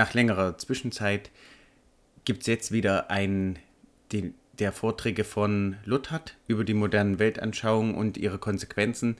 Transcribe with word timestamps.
nach 0.00 0.14
längerer 0.14 0.56
Zwischenzeit 0.56 1.30
gibt 2.24 2.40
es 2.40 2.46
jetzt 2.46 2.72
wieder 2.72 3.10
einen 3.10 3.58
den, 4.12 4.32
der 4.58 4.72
Vorträge 4.72 5.24
von 5.24 5.76
Luthert 5.84 6.38
über 6.48 6.64
die 6.64 6.72
modernen 6.72 7.18
Weltanschauungen 7.18 7.94
und 7.94 8.16
ihre 8.16 8.38
Konsequenzen. 8.38 9.18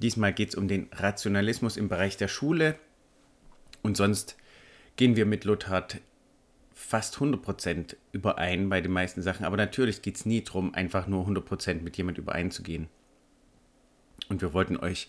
Diesmal 0.00 0.32
geht 0.32 0.50
es 0.50 0.54
um 0.54 0.68
den 0.68 0.88
Rationalismus 0.92 1.76
im 1.76 1.88
Bereich 1.88 2.16
der 2.16 2.28
Schule. 2.28 2.78
Und 3.82 3.96
sonst 3.96 4.36
gehen 4.94 5.16
wir 5.16 5.26
mit 5.26 5.44
Luthert 5.44 6.00
fast 6.72 7.16
100% 7.16 7.96
überein 8.12 8.68
bei 8.68 8.80
den 8.80 8.92
meisten 8.92 9.22
Sachen. 9.22 9.44
Aber 9.44 9.56
natürlich 9.56 10.02
geht 10.02 10.14
es 10.14 10.24
nie 10.24 10.44
darum, 10.44 10.72
einfach 10.72 11.08
nur 11.08 11.26
100% 11.26 11.82
mit 11.82 11.96
jemand 11.96 12.16
übereinzugehen. 12.16 12.86
Und 14.28 14.40
wir 14.40 14.52
wollten 14.52 14.76
euch 14.76 15.08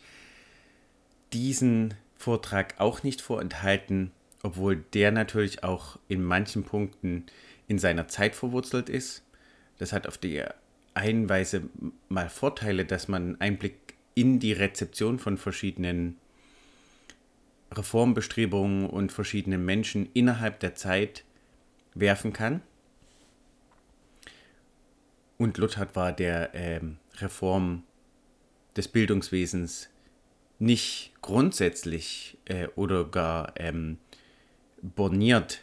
diesen 1.33 1.93
Vortrag 2.15 2.79
auch 2.79 3.03
nicht 3.03 3.21
vorenthalten, 3.21 4.11
obwohl 4.47 4.77
der 4.77 5.11
natürlich 5.11 5.65
auch 5.65 5.99
in 6.07 6.23
manchen 6.23 6.63
Punkten 6.63 7.25
in 7.67 7.79
seiner 7.79 8.07
Zeit 8.07 8.33
verwurzelt 8.33 8.87
ist. 8.87 9.21
Das 9.77 9.91
hat 9.91 10.07
auf 10.07 10.17
die 10.17 10.41
einen 10.93 11.27
Weise 11.27 11.63
mal 12.07 12.29
Vorteile, 12.29 12.85
dass 12.85 13.09
man 13.09 13.41
Einblick 13.41 13.95
in 14.15 14.39
die 14.39 14.53
Rezeption 14.53 15.19
von 15.19 15.37
verschiedenen 15.37 16.15
Reformbestrebungen 17.73 18.89
und 18.89 19.11
verschiedenen 19.11 19.65
Menschen 19.65 20.07
innerhalb 20.13 20.61
der 20.61 20.75
Zeit 20.75 21.25
werfen 21.93 22.31
kann. 22.31 22.61
Und 25.37 25.57
Luther 25.57 25.93
war 25.93 26.13
der 26.13 26.55
äh, 26.55 26.79
Reform 27.17 27.83
des 28.77 28.87
Bildungswesens 28.87 29.89
nicht 30.57 31.11
grundsätzlich 31.21 32.37
äh, 32.45 32.67
oder 32.75 33.03
gar 33.03 33.51
ähm, 33.57 33.97
borniert 34.95 35.61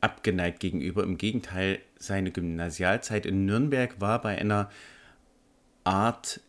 abgeneigt 0.00 0.60
gegenüber. 0.60 1.02
Im 1.02 1.18
Gegenteil, 1.18 1.80
seine 1.98 2.30
Gymnasialzeit 2.30 3.26
in 3.26 3.46
Nürnberg 3.46 4.00
war 4.00 4.20
bei 4.20 4.36
einer 4.36 4.70
Art 5.84 6.40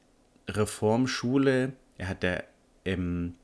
Reformschule. 0.48 1.74
Er 1.98 2.08
hatte 2.10 2.44
ähm, 2.84 3.36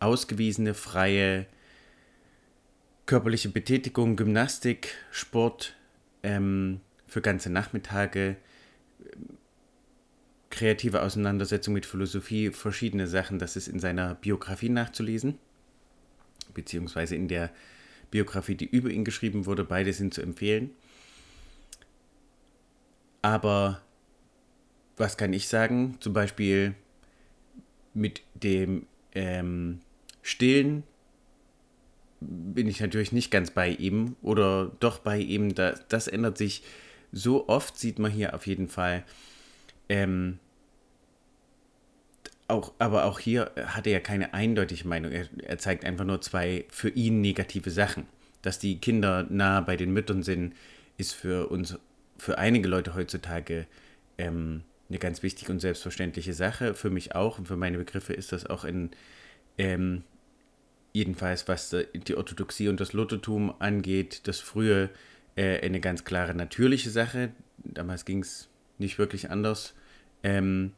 ausgewiesene 0.00 0.74
freie 0.74 1.46
körperliche 3.06 3.48
Betätigung, 3.48 4.16
Gymnastik, 4.16 4.94
Sport 5.10 5.74
ähm, 6.22 6.80
für 7.06 7.20
ganze 7.20 7.50
Nachmittage, 7.50 8.36
kreative 10.50 11.02
Auseinandersetzung 11.02 11.74
mit 11.74 11.86
Philosophie, 11.86 12.50
verschiedene 12.50 13.06
Sachen. 13.06 13.38
Das 13.38 13.56
ist 13.56 13.68
in 13.68 13.80
seiner 13.80 14.14
Biografie 14.14 14.68
nachzulesen, 14.68 15.38
beziehungsweise 16.54 17.16
in 17.16 17.28
der 17.28 17.50
Biografie, 18.10 18.54
die 18.54 18.66
über 18.66 18.90
ihn 18.90 19.04
geschrieben 19.04 19.46
wurde. 19.46 19.64
Beide 19.64 19.92
sind 19.92 20.14
zu 20.14 20.22
empfehlen. 20.22 20.70
Aber 23.22 23.80
was 24.96 25.16
kann 25.16 25.32
ich 25.32 25.48
sagen? 25.48 25.96
Zum 26.00 26.12
Beispiel 26.12 26.74
mit 27.94 28.22
dem 28.34 28.86
ähm, 29.14 29.80
Stillen 30.22 30.84
bin 32.20 32.68
ich 32.68 32.80
natürlich 32.80 33.12
nicht 33.12 33.30
ganz 33.30 33.50
bei 33.50 33.68
ihm 33.68 34.16
oder 34.22 34.72
doch 34.80 34.98
bei 34.98 35.18
ihm. 35.18 35.54
Das, 35.54 35.86
das 35.88 36.08
ändert 36.08 36.38
sich 36.38 36.62
so 37.12 37.48
oft, 37.48 37.78
sieht 37.78 37.98
man 37.98 38.10
hier 38.10 38.34
auf 38.34 38.46
jeden 38.46 38.68
Fall. 38.68 39.04
Ähm, 39.88 40.38
auch, 42.54 42.72
aber 42.78 43.04
auch 43.04 43.18
hier 43.18 43.50
hat 43.66 43.86
er 43.86 43.94
ja 43.94 44.00
keine 44.00 44.32
eindeutige 44.34 44.86
Meinung. 44.86 45.12
Er, 45.12 45.26
er, 45.42 45.58
zeigt 45.58 45.84
einfach 45.84 46.04
nur 46.04 46.20
zwei 46.20 46.64
für 46.68 46.88
ihn 46.88 47.20
negative 47.20 47.70
Sachen. 47.70 48.06
Dass 48.42 48.58
die 48.58 48.78
Kinder 48.78 49.26
nah 49.28 49.60
bei 49.60 49.76
den 49.76 49.92
Müttern 49.92 50.22
sind, 50.22 50.54
ist 50.96 51.12
für 51.12 51.50
uns, 51.50 51.78
für 52.18 52.38
einige 52.38 52.68
Leute 52.68 52.94
heutzutage 52.94 53.66
ähm, 54.18 54.62
eine 54.88 54.98
ganz 54.98 55.22
wichtige 55.22 55.50
und 55.50 55.60
selbstverständliche 55.60 56.34
Sache. 56.34 56.74
Für 56.74 56.90
mich 56.90 57.14
auch 57.14 57.38
und 57.38 57.48
für 57.48 57.56
meine 57.56 57.78
Begriffe 57.78 58.12
ist 58.12 58.32
das 58.32 58.46
auch 58.46 58.64
in, 58.64 58.90
ähm, 59.58 60.04
jedenfalls 60.92 61.48
was 61.48 61.74
die 61.94 62.14
Orthodoxie 62.14 62.68
und 62.68 62.80
das 62.80 62.92
Luthertum 62.92 63.54
angeht, 63.58 64.28
das 64.28 64.40
frühe 64.40 64.90
äh, 65.36 65.60
eine 65.60 65.80
ganz 65.80 66.04
klare 66.04 66.34
natürliche 66.34 66.90
Sache. 66.90 67.32
Damals 67.58 68.04
ging 68.04 68.20
es 68.20 68.48
nicht 68.78 68.98
wirklich 68.98 69.30
anders. 69.30 69.74
Ähm, 70.22 70.72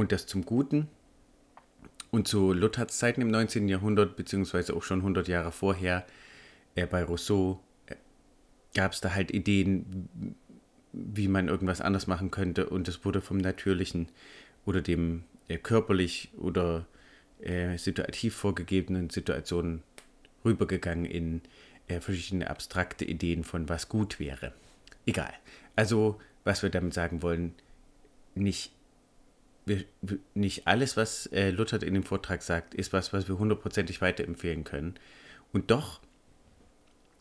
und 0.00 0.12
das 0.12 0.26
zum 0.26 0.44
Guten. 0.44 0.88
Und 2.10 2.26
zu 2.26 2.52
Luthers 2.52 2.98
Zeiten 2.98 3.20
im 3.20 3.28
19. 3.28 3.68
Jahrhundert, 3.68 4.16
beziehungsweise 4.16 4.74
auch 4.74 4.82
schon 4.82 5.00
100 5.00 5.28
Jahre 5.28 5.52
vorher, 5.52 6.04
äh, 6.74 6.86
bei 6.86 7.04
Rousseau, 7.04 7.60
äh, 7.86 7.94
gab 8.74 8.92
es 8.92 9.00
da 9.00 9.14
halt 9.14 9.30
Ideen, 9.30 10.36
wie 10.92 11.28
man 11.28 11.48
irgendwas 11.48 11.80
anders 11.80 12.06
machen 12.08 12.30
könnte. 12.30 12.68
Und 12.68 12.88
es 12.88 13.04
wurde 13.04 13.20
vom 13.20 13.38
Natürlichen 13.38 14.08
oder 14.64 14.80
dem 14.80 15.22
äh, 15.48 15.58
körperlich 15.58 16.30
oder 16.36 16.86
äh, 17.40 17.76
situativ 17.76 18.34
vorgegebenen 18.34 19.10
Situationen 19.10 19.82
rübergegangen 20.44 21.04
in 21.04 21.42
äh, 21.86 22.00
verschiedene 22.00 22.50
abstrakte 22.50 23.04
Ideen 23.04 23.44
von 23.44 23.68
was 23.68 23.88
gut 23.88 24.18
wäre. 24.18 24.52
Egal. 25.06 25.32
Also, 25.76 26.20
was 26.44 26.62
wir 26.62 26.70
damit 26.70 26.94
sagen 26.94 27.22
wollen, 27.22 27.54
nicht 28.34 28.72
wir, 30.02 30.18
nicht 30.34 30.66
alles, 30.66 30.96
was 30.96 31.26
äh, 31.26 31.50
Luther 31.50 31.82
in 31.82 31.94
dem 31.94 32.02
Vortrag 32.02 32.42
sagt, 32.42 32.74
ist 32.74 32.92
was, 32.92 33.12
was 33.12 33.28
wir 33.28 33.38
hundertprozentig 33.38 34.00
weiterempfehlen 34.00 34.64
können. 34.64 34.94
Und 35.52 35.70
doch 35.70 36.00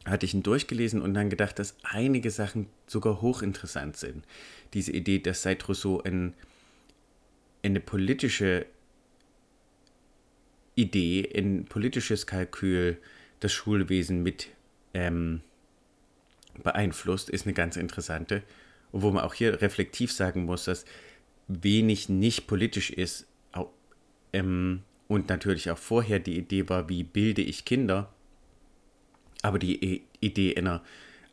hatte 0.06 0.26
ich 0.26 0.34
ihn 0.34 0.44
durchgelesen 0.44 1.02
und 1.02 1.14
dann 1.14 1.30
gedacht, 1.30 1.60
dass 1.60 1.76
einige 1.84 2.32
Sachen 2.32 2.68
sogar 2.88 3.22
hochinteressant 3.22 3.98
sind. 3.98 4.26
Diese 4.74 4.92
Idee, 4.92 5.20
dass 5.20 5.44
seit 5.44 5.68
Rousseau 5.68 6.02
ein, 6.02 6.34
eine 7.64 7.80
politische 7.80 8.66
Idee, 10.76 11.30
ein 11.36 11.66
politisches 11.66 12.26
Kalkül 12.26 12.98
das 13.42 13.52
Schulwesen 13.52 14.24
mit 14.24 14.48
ähm, 14.94 15.42
beeinflusst, 16.64 17.30
ist 17.30 17.46
eine 17.46 17.54
ganz 17.54 17.76
interessante. 17.76 18.44
Und 18.92 19.04
wo 19.04 19.12
man 19.12 19.24
auch 19.24 19.34
hier 19.34 19.62
reflektiv 19.62 20.12
sagen 20.12 20.46
muss, 20.46 20.66
dass 20.66 20.86
wenig 21.50 22.08
nicht 22.08 22.48
politisch 22.48 22.92
ist 22.92 23.28
ähm, 24.32 24.84
und 25.08 25.30
natürlich 25.30 25.72
auch 25.72 25.78
vorher 25.78 26.20
die 26.20 26.38
Idee 26.38 26.70
war, 26.70 26.88
wie 26.88 27.04
bilde 27.04 27.42
ich 27.42 27.66
Kinder, 27.66 28.14
aber 29.42 29.60
die 29.60 30.04
Idee 30.20 30.56
einer 30.56 30.84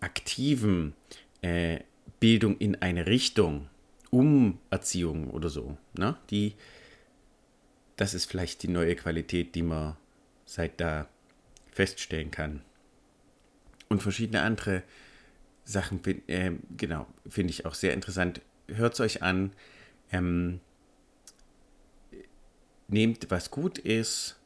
aktiven 0.00 0.94
äh, 1.42 1.80
Bildung 2.20 2.56
in 2.58 2.76
eine 2.76 3.06
Richtung, 3.06 3.68
Umerziehung 4.10 5.30
oder 5.30 5.50
so, 5.50 5.76
ne? 5.98 6.16
die, 6.30 6.54
das 7.96 8.14
ist 8.14 8.26
vielleicht 8.26 8.62
die 8.62 8.68
neue 8.68 8.96
Qualität, 8.96 9.54
die 9.54 9.62
man 9.62 9.96
seit 10.46 10.80
da 10.80 11.08
feststellen 11.70 12.30
kann. 12.30 12.62
Und 13.88 14.02
verschiedene 14.02 14.42
andere 14.42 14.82
Sachen, 15.64 16.00
äh, 16.28 16.52
genau, 16.76 17.06
finde 17.28 17.50
ich 17.50 17.66
auch 17.66 17.74
sehr 17.74 17.92
interessant. 17.92 18.40
Hört 18.68 18.94
es 18.94 19.00
euch 19.00 19.22
an. 19.22 19.52
Ähm, 20.12 20.60
nehmt, 22.88 23.30
was 23.30 23.50
gut 23.50 23.78
ist. 23.78 24.36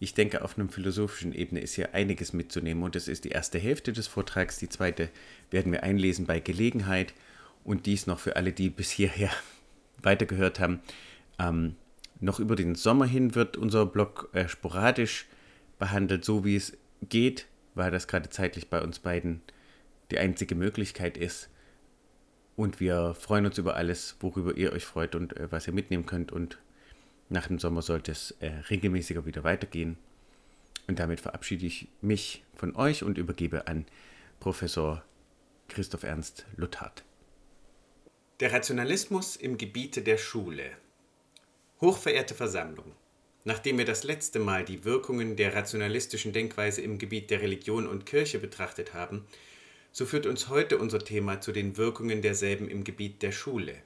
Ich 0.00 0.14
denke, 0.14 0.42
auf 0.42 0.58
einer 0.58 0.68
philosophischen 0.68 1.32
Ebene 1.32 1.60
ist 1.60 1.74
hier 1.74 1.94
einiges 1.94 2.32
mitzunehmen 2.32 2.82
und 2.82 2.94
das 2.94 3.08
ist 3.08 3.24
die 3.24 3.30
erste 3.30 3.58
Hälfte 3.58 3.92
des 3.92 4.06
Vortrags. 4.06 4.58
Die 4.58 4.68
zweite 4.68 5.08
werden 5.50 5.72
wir 5.72 5.82
einlesen 5.82 6.26
bei 6.26 6.40
Gelegenheit 6.40 7.14
und 7.62 7.86
dies 7.86 8.06
noch 8.06 8.18
für 8.18 8.36
alle, 8.36 8.52
die 8.52 8.70
bis 8.70 8.90
hierher 8.90 9.30
weitergehört 10.02 10.60
haben. 10.60 10.80
Ähm, 11.38 11.76
noch 12.20 12.40
über 12.40 12.56
den 12.56 12.74
Sommer 12.74 13.06
hin 13.06 13.34
wird 13.34 13.56
unser 13.56 13.86
Blog 13.86 14.30
äh, 14.32 14.48
sporadisch 14.48 15.26
behandelt, 15.78 16.24
so 16.24 16.44
wie 16.44 16.56
es 16.56 16.76
geht, 17.08 17.46
weil 17.74 17.90
das 17.90 18.06
gerade 18.06 18.28
zeitlich 18.30 18.68
bei 18.68 18.80
uns 18.82 18.98
beiden 18.98 19.42
die 20.10 20.18
einzige 20.18 20.54
Möglichkeit 20.54 21.16
ist. 21.16 21.48
Und 22.56 22.80
wir 22.80 23.14
freuen 23.14 23.46
uns 23.46 23.58
über 23.58 23.76
alles, 23.76 24.16
worüber 24.20 24.56
ihr 24.56 24.72
euch 24.72 24.84
freut 24.84 25.14
und 25.14 25.36
äh, 25.36 25.50
was 25.50 25.66
ihr 25.66 25.72
mitnehmen 25.72 26.06
könnt. 26.06 26.32
Und 26.32 26.58
nach 27.28 27.48
dem 27.48 27.58
Sommer 27.58 27.82
sollte 27.82 28.12
es 28.12 28.32
äh, 28.40 28.48
regelmäßiger 28.70 29.26
wieder 29.26 29.44
weitergehen. 29.44 29.96
Und 30.86 30.98
damit 30.98 31.20
verabschiede 31.20 31.66
ich 31.66 31.88
mich 32.00 32.44
von 32.54 32.76
euch 32.76 33.02
und 33.02 33.18
übergebe 33.18 33.66
an 33.66 33.86
Professor 34.38 35.02
Christoph 35.68 36.02
Ernst 36.02 36.46
Luthard. 36.56 37.02
Der 38.40 38.52
Rationalismus 38.52 39.36
im 39.36 39.56
Gebiete 39.56 40.02
der 40.02 40.18
Schule. 40.18 40.64
Hochverehrte 41.80 42.34
Versammlung, 42.34 42.92
nachdem 43.44 43.78
wir 43.78 43.84
das 43.84 44.04
letzte 44.04 44.38
Mal 44.38 44.64
die 44.64 44.84
Wirkungen 44.84 45.36
der 45.36 45.54
rationalistischen 45.54 46.32
Denkweise 46.32 46.82
im 46.82 46.98
Gebiet 46.98 47.30
der 47.30 47.40
Religion 47.40 47.86
und 47.86 48.06
Kirche 48.06 48.38
betrachtet 48.38 48.92
haben, 48.92 49.26
so 49.94 50.06
führt 50.06 50.26
uns 50.26 50.48
heute 50.48 50.78
unser 50.78 50.98
Thema 50.98 51.40
zu 51.40 51.52
den 51.52 51.76
Wirkungen 51.76 52.20
derselben 52.20 52.68
im 52.68 52.82
Gebiet 52.82 53.22
der 53.22 53.30
Schule. 53.30 53.80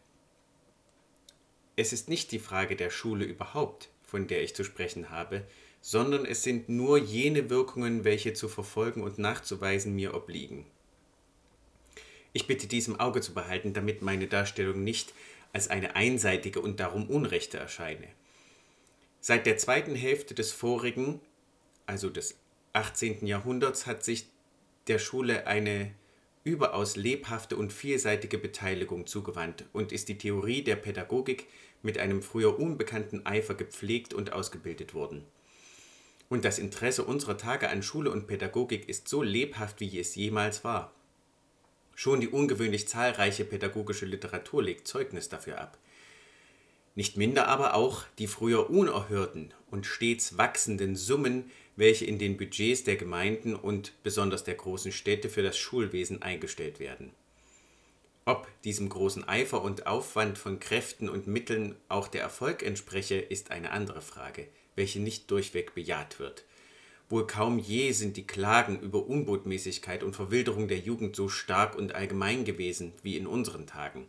Es 1.76 1.92
ist 1.92 2.08
nicht 2.08 2.32
die 2.32 2.38
Frage 2.38 2.76
der 2.76 2.88
Schule 2.88 3.26
überhaupt, 3.26 3.90
von 4.04 4.26
der 4.26 4.42
ich 4.42 4.56
zu 4.56 4.64
sprechen 4.64 5.10
habe, 5.10 5.44
sondern 5.82 6.24
es 6.24 6.42
sind 6.42 6.70
nur 6.70 6.96
jene 6.96 7.50
Wirkungen, 7.50 8.04
welche 8.04 8.32
zu 8.32 8.48
verfolgen 8.48 9.02
und 9.02 9.18
nachzuweisen 9.18 9.94
mir 9.94 10.14
obliegen. 10.14 10.64
Ich 12.32 12.46
bitte 12.46 12.66
dies 12.68 12.88
im 12.88 12.98
Auge 12.98 13.20
zu 13.20 13.34
behalten, 13.34 13.74
damit 13.74 14.00
meine 14.00 14.28
Darstellung 14.28 14.82
nicht 14.82 15.12
als 15.52 15.68
eine 15.68 15.94
einseitige 15.94 16.62
und 16.62 16.80
darum 16.80 17.10
unrechte 17.10 17.58
erscheine. 17.58 18.08
Seit 19.20 19.44
der 19.44 19.58
zweiten 19.58 19.94
Hälfte 19.94 20.34
des 20.34 20.52
vorigen, 20.52 21.20
also 21.84 22.08
des 22.08 22.38
18. 22.72 23.26
Jahrhunderts, 23.26 23.84
hat 23.84 24.04
sich 24.04 24.26
der 24.88 24.98
Schule 24.98 25.46
eine 25.46 25.94
überaus 26.44 26.96
lebhafte 26.96 27.56
und 27.56 27.72
vielseitige 27.72 28.38
Beteiligung 28.38 29.06
zugewandt 29.06 29.64
und 29.72 29.92
ist 29.92 30.08
die 30.08 30.18
Theorie 30.18 30.62
der 30.62 30.76
Pädagogik 30.76 31.46
mit 31.82 31.98
einem 31.98 32.22
früher 32.22 32.58
unbekannten 32.58 33.26
Eifer 33.26 33.54
gepflegt 33.54 34.14
und 34.14 34.32
ausgebildet 34.32 34.94
worden. 34.94 35.24
Und 36.28 36.44
das 36.44 36.58
Interesse 36.58 37.04
unserer 37.04 37.36
Tage 37.36 37.68
an 37.70 37.82
Schule 37.82 38.10
und 38.10 38.26
Pädagogik 38.26 38.88
ist 38.88 39.08
so 39.08 39.22
lebhaft, 39.22 39.80
wie 39.80 39.98
es 39.98 40.14
jemals 40.14 40.64
war. 40.64 40.92
Schon 41.94 42.20
die 42.20 42.28
ungewöhnlich 42.28 42.86
zahlreiche 42.86 43.44
pädagogische 43.44 44.06
Literatur 44.06 44.62
legt 44.62 44.86
Zeugnis 44.86 45.28
dafür 45.28 45.60
ab. 45.60 45.78
Nicht 46.98 47.16
minder 47.16 47.46
aber 47.46 47.74
auch 47.74 48.02
die 48.18 48.26
früher 48.26 48.70
unerhörten 48.70 49.54
und 49.70 49.86
stets 49.86 50.36
wachsenden 50.36 50.96
Summen, 50.96 51.48
welche 51.76 52.04
in 52.04 52.18
den 52.18 52.36
Budgets 52.36 52.82
der 52.82 52.96
Gemeinden 52.96 53.54
und 53.54 53.92
besonders 54.02 54.42
der 54.42 54.56
großen 54.56 54.90
Städte 54.90 55.28
für 55.28 55.44
das 55.44 55.56
Schulwesen 55.56 56.22
eingestellt 56.22 56.80
werden. 56.80 57.12
Ob 58.24 58.48
diesem 58.64 58.88
großen 58.88 59.28
Eifer 59.28 59.62
und 59.62 59.86
Aufwand 59.86 60.38
von 60.38 60.58
Kräften 60.58 61.08
und 61.08 61.28
Mitteln 61.28 61.76
auch 61.88 62.08
der 62.08 62.22
Erfolg 62.22 62.64
entspreche, 62.64 63.14
ist 63.14 63.52
eine 63.52 63.70
andere 63.70 64.00
Frage, 64.00 64.48
welche 64.74 64.98
nicht 64.98 65.30
durchweg 65.30 65.76
bejaht 65.76 66.18
wird. 66.18 66.42
Wohl 67.08 67.28
kaum 67.28 67.60
je 67.60 67.92
sind 67.92 68.16
die 68.16 68.26
Klagen 68.26 68.80
über 68.80 69.06
Unbotmäßigkeit 69.06 70.02
und 70.02 70.16
Verwilderung 70.16 70.66
der 70.66 70.80
Jugend 70.80 71.14
so 71.14 71.28
stark 71.28 71.76
und 71.76 71.94
allgemein 71.94 72.44
gewesen 72.44 72.92
wie 73.04 73.16
in 73.16 73.28
unseren 73.28 73.68
Tagen. 73.68 74.08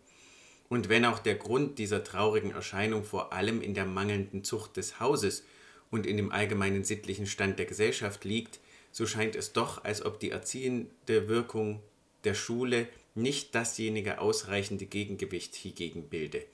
Und 0.70 0.88
wenn 0.88 1.04
auch 1.04 1.20
der 1.20 1.36
Grund 1.36 1.80
dieser 1.80 2.04
traurigen 2.04 2.52
Erscheinung 2.52 3.04
vor 3.04 3.34
allem 3.34 3.62
in 3.62 3.74
der 3.74 3.86
mangelnden 3.86 4.44
Zucht 4.44 4.78
des 4.78 5.00
Hauses 5.00 5.44
und 5.90 6.06
in 6.06 6.16
dem 6.16 6.32
allgemeinen 6.32 6.84
sittlichen 6.84 7.26
Stand 7.26 7.58
der 7.58 7.66
Gesellschaft 7.66 8.24
liegt, 8.24 8.60
so 8.92 9.08
scheint 9.08 9.36
es 9.36 9.52
doch, 9.52 9.84
als 9.84 10.06
ob 10.06 10.20
die 10.20 10.30
erziehende 10.30 11.28
Wirkung 11.28 11.82
der 12.24 12.36
Schule 12.36 12.88
nicht 13.16 13.54
dasjenige 13.56 14.20
ausreichende 14.20 14.86
Gegengewicht 14.86 15.56
hiergegen 15.56 16.04
bilde, 16.04 16.46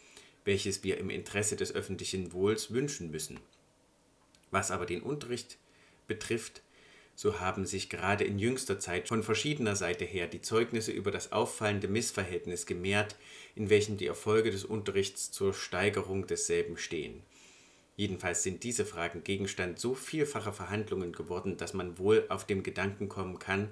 welches 0.46 0.84
wir 0.84 0.98
im 0.98 1.10
Interesse 1.10 1.58
des 1.58 1.76
öffentlichen 1.76 2.32
Wohls 2.32 2.72
wünschen 2.72 3.12
müssen. 3.12 3.40
Was 4.52 4.72
aber 4.72 4.86
den 4.86 5.02
Unterricht 5.02 5.58
betrifft, 6.08 6.62
so 7.16 7.40
haben 7.40 7.66
sich 7.66 7.90
gerade 7.90 8.26
in 8.26 8.38
jüngster 8.38 8.80
Zeit 8.80 9.08
von 9.08 9.24
verschiedener 9.24 9.76
Seite 9.76 10.04
her 10.04 10.28
die 10.28 10.42
Zeugnisse 10.42 10.92
über 10.92 11.12
das 11.12 11.32
auffallende 11.32 11.88
Missverhältnis 11.88 12.66
gemehrt, 12.66 13.16
in 13.56 13.70
welchem 13.70 13.98
die 13.98 14.08
Erfolge 14.08 14.52
des 14.52 14.66
Unterrichts 14.66 15.32
zur 15.32 15.54
Steigerung 15.54 16.28
desselben 16.28 16.78
stehen. 16.78 17.24
Jedenfalls 17.96 18.44
sind 18.44 18.64
diese 18.64 18.86
Fragen 18.86 19.24
Gegenstand 19.24 19.80
so 19.80 19.96
vielfacher 19.96 20.52
Verhandlungen 20.52 21.14
geworden, 21.14 21.56
dass 21.56 21.74
man 21.74 21.98
wohl 21.98 22.26
auf 22.28 22.46
den 22.46 22.62
Gedanken 22.62 23.08
kommen 23.08 23.40
kann, 23.40 23.70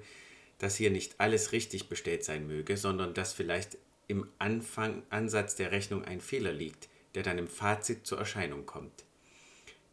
dass 0.58 0.76
hier 0.76 0.90
nicht 0.90 1.16
alles 1.18 1.52
richtig 1.52 1.90
bestellt 1.90 2.24
sein 2.24 2.46
möge, 2.46 2.78
sondern 2.78 3.12
dass 3.12 3.34
vielleicht 3.34 3.76
im 4.08 4.26
Anfang 4.38 5.02
Ansatz 5.10 5.56
der 5.56 5.72
Rechnung 5.72 6.04
ein 6.04 6.22
Fehler 6.22 6.52
liegt, 6.52 6.88
der 7.14 7.22
dann 7.22 7.36
im 7.36 7.48
Fazit 7.48 8.06
zur 8.06 8.18
Erscheinung 8.18 8.64
kommt. 8.64 9.04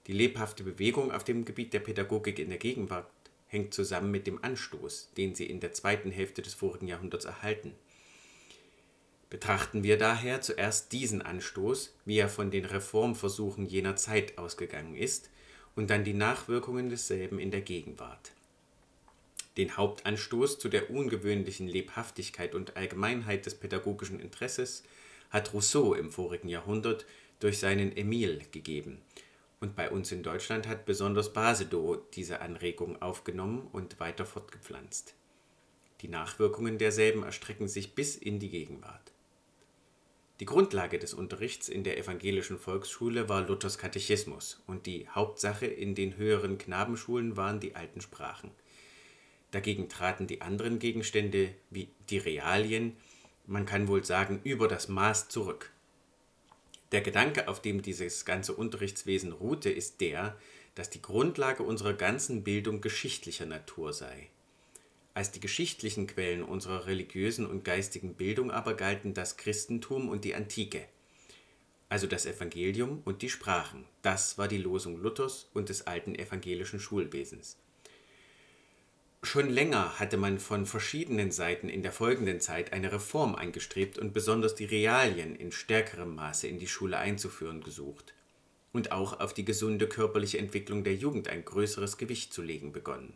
Die 0.07 0.13
lebhafte 0.13 0.63
Bewegung 0.63 1.11
auf 1.11 1.25
dem 1.25 1.43
Gebiet 1.43 1.73
der 1.73 1.79
Pädagogik 1.81 2.39
in 2.39 2.49
der 2.49 2.57
Gegenwart 2.57 3.07
hängt 3.51 3.73
zusammen 3.73 4.11
mit 4.11 4.27
dem 4.27 4.41
Anstoß, 4.41 5.09
den 5.17 5.35
sie 5.35 5.45
in 5.45 5.59
der 5.59 5.73
zweiten 5.73 6.09
Hälfte 6.09 6.41
des 6.41 6.53
vorigen 6.53 6.87
Jahrhunderts 6.87 7.25
erhalten. 7.25 7.73
Betrachten 9.29 9.83
wir 9.83 9.97
daher 9.97 10.39
zuerst 10.41 10.93
diesen 10.93 11.21
Anstoß, 11.21 11.93
wie 12.05 12.17
er 12.17 12.29
von 12.29 12.49
den 12.49 12.63
Reformversuchen 12.63 13.65
jener 13.65 13.97
Zeit 13.97 14.37
ausgegangen 14.37 14.95
ist, 14.95 15.29
und 15.75 15.89
dann 15.89 16.05
die 16.05 16.13
Nachwirkungen 16.13 16.89
desselben 16.89 17.39
in 17.39 17.51
der 17.51 17.61
Gegenwart. 17.61 18.31
Den 19.57 19.75
Hauptanstoß 19.75 20.57
zu 20.57 20.69
der 20.69 20.89
ungewöhnlichen 20.89 21.67
Lebhaftigkeit 21.67 22.55
und 22.55 22.77
Allgemeinheit 22.77 23.45
des 23.45 23.55
pädagogischen 23.55 24.21
Interesses 24.21 24.83
hat 25.29 25.53
Rousseau 25.53 25.93
im 25.93 26.09
vorigen 26.09 26.47
Jahrhundert 26.47 27.05
durch 27.41 27.59
seinen 27.59 27.95
Emile 27.95 28.39
gegeben 28.51 29.01
und 29.61 29.75
bei 29.75 29.89
uns 29.89 30.11
in 30.11 30.23
Deutschland 30.23 30.67
hat 30.67 30.85
besonders 30.85 31.31
Basedow 31.31 31.97
diese 32.13 32.41
Anregung 32.41 33.01
aufgenommen 33.01 33.69
und 33.71 33.99
weiter 33.99 34.25
fortgepflanzt. 34.25 35.13
Die 36.01 36.07
Nachwirkungen 36.07 36.79
derselben 36.79 37.23
erstrecken 37.23 37.67
sich 37.67 37.93
bis 37.93 38.15
in 38.15 38.39
die 38.39 38.49
Gegenwart. 38.49 39.11
Die 40.39 40.45
Grundlage 40.45 40.97
des 40.97 41.13
Unterrichts 41.13 41.69
in 41.69 41.83
der 41.83 41.99
evangelischen 41.99 42.57
Volksschule 42.57 43.29
war 43.29 43.47
Luthers 43.47 43.77
Katechismus 43.77 44.63
und 44.65 44.87
die 44.87 45.07
Hauptsache 45.07 45.67
in 45.67 45.93
den 45.93 46.17
höheren 46.17 46.57
Knabenschulen 46.57 47.37
waren 47.37 47.59
die 47.59 47.75
alten 47.75 48.01
Sprachen. 48.01 48.49
Dagegen 49.51 49.87
traten 49.87 50.25
die 50.25 50.41
anderen 50.41 50.79
Gegenstände 50.79 51.53
wie 51.69 51.89
die 52.09 52.17
Realien, 52.17 52.97
man 53.45 53.67
kann 53.67 53.87
wohl 53.87 54.03
sagen, 54.03 54.39
über 54.43 54.67
das 54.67 54.87
Maß 54.87 55.29
zurück. 55.29 55.71
Der 56.91 57.01
Gedanke, 57.01 57.47
auf 57.47 57.61
dem 57.61 57.81
dieses 57.81 58.25
ganze 58.25 58.53
Unterrichtswesen 58.53 59.31
ruhte, 59.31 59.69
ist 59.69 60.01
der, 60.01 60.37
dass 60.75 60.89
die 60.89 61.01
Grundlage 61.01 61.63
unserer 61.63 61.93
ganzen 61.93 62.43
Bildung 62.43 62.81
geschichtlicher 62.81 63.45
Natur 63.45 63.93
sei. 63.93 64.27
Als 65.13 65.31
die 65.31 65.39
geschichtlichen 65.39 66.07
Quellen 66.07 66.43
unserer 66.43 66.87
religiösen 66.87 67.45
und 67.45 67.63
geistigen 67.63 68.15
Bildung 68.15 68.51
aber 68.51 68.73
galten 68.73 69.13
das 69.13 69.37
Christentum 69.37 70.09
und 70.09 70.23
die 70.23 70.35
Antike, 70.35 70.85
also 71.89 72.07
das 72.07 72.25
Evangelium 72.25 73.01
und 73.03 73.21
die 73.21 73.29
Sprachen. 73.29 73.85
Das 74.01 74.37
war 74.37 74.47
die 74.47 74.57
Losung 74.57 75.01
Luthers 75.01 75.49
und 75.53 75.67
des 75.67 75.87
alten 75.87 76.15
evangelischen 76.15 76.79
Schulwesens. 76.79 77.57
Schon 79.23 79.49
länger 79.49 79.99
hatte 79.99 80.17
man 80.17 80.39
von 80.39 80.65
verschiedenen 80.65 81.31
Seiten 81.31 81.69
in 81.69 81.83
der 81.83 81.91
folgenden 81.91 82.41
Zeit 82.41 82.73
eine 82.73 82.91
Reform 82.91 83.35
angestrebt 83.35 83.99
und 83.99 84.13
besonders 84.13 84.55
die 84.55 84.65
Realien 84.65 85.35
in 85.35 85.51
stärkerem 85.51 86.15
Maße 86.15 86.47
in 86.47 86.57
die 86.57 86.67
Schule 86.67 86.97
einzuführen 86.97 87.61
gesucht 87.61 88.15
und 88.73 88.91
auch 88.91 89.19
auf 89.19 89.33
die 89.33 89.45
gesunde 89.45 89.87
körperliche 89.87 90.39
Entwicklung 90.39 90.83
der 90.83 90.95
Jugend 90.95 91.27
ein 91.27 91.45
größeres 91.45 91.97
Gewicht 91.97 92.33
zu 92.33 92.41
legen 92.41 92.71
begonnen. 92.71 93.13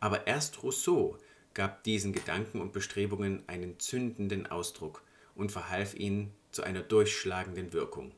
Aber 0.00 0.26
erst 0.28 0.62
Rousseau 0.62 1.18
gab 1.54 1.82
diesen 1.82 2.12
Gedanken 2.12 2.60
und 2.60 2.72
Bestrebungen 2.72 3.42
einen 3.48 3.80
zündenden 3.80 4.46
Ausdruck 4.46 5.02
und 5.34 5.50
verhalf 5.50 5.94
ihnen 5.94 6.32
zu 6.52 6.62
einer 6.62 6.82
durchschlagenden 6.82 7.72
Wirkung. 7.72 8.12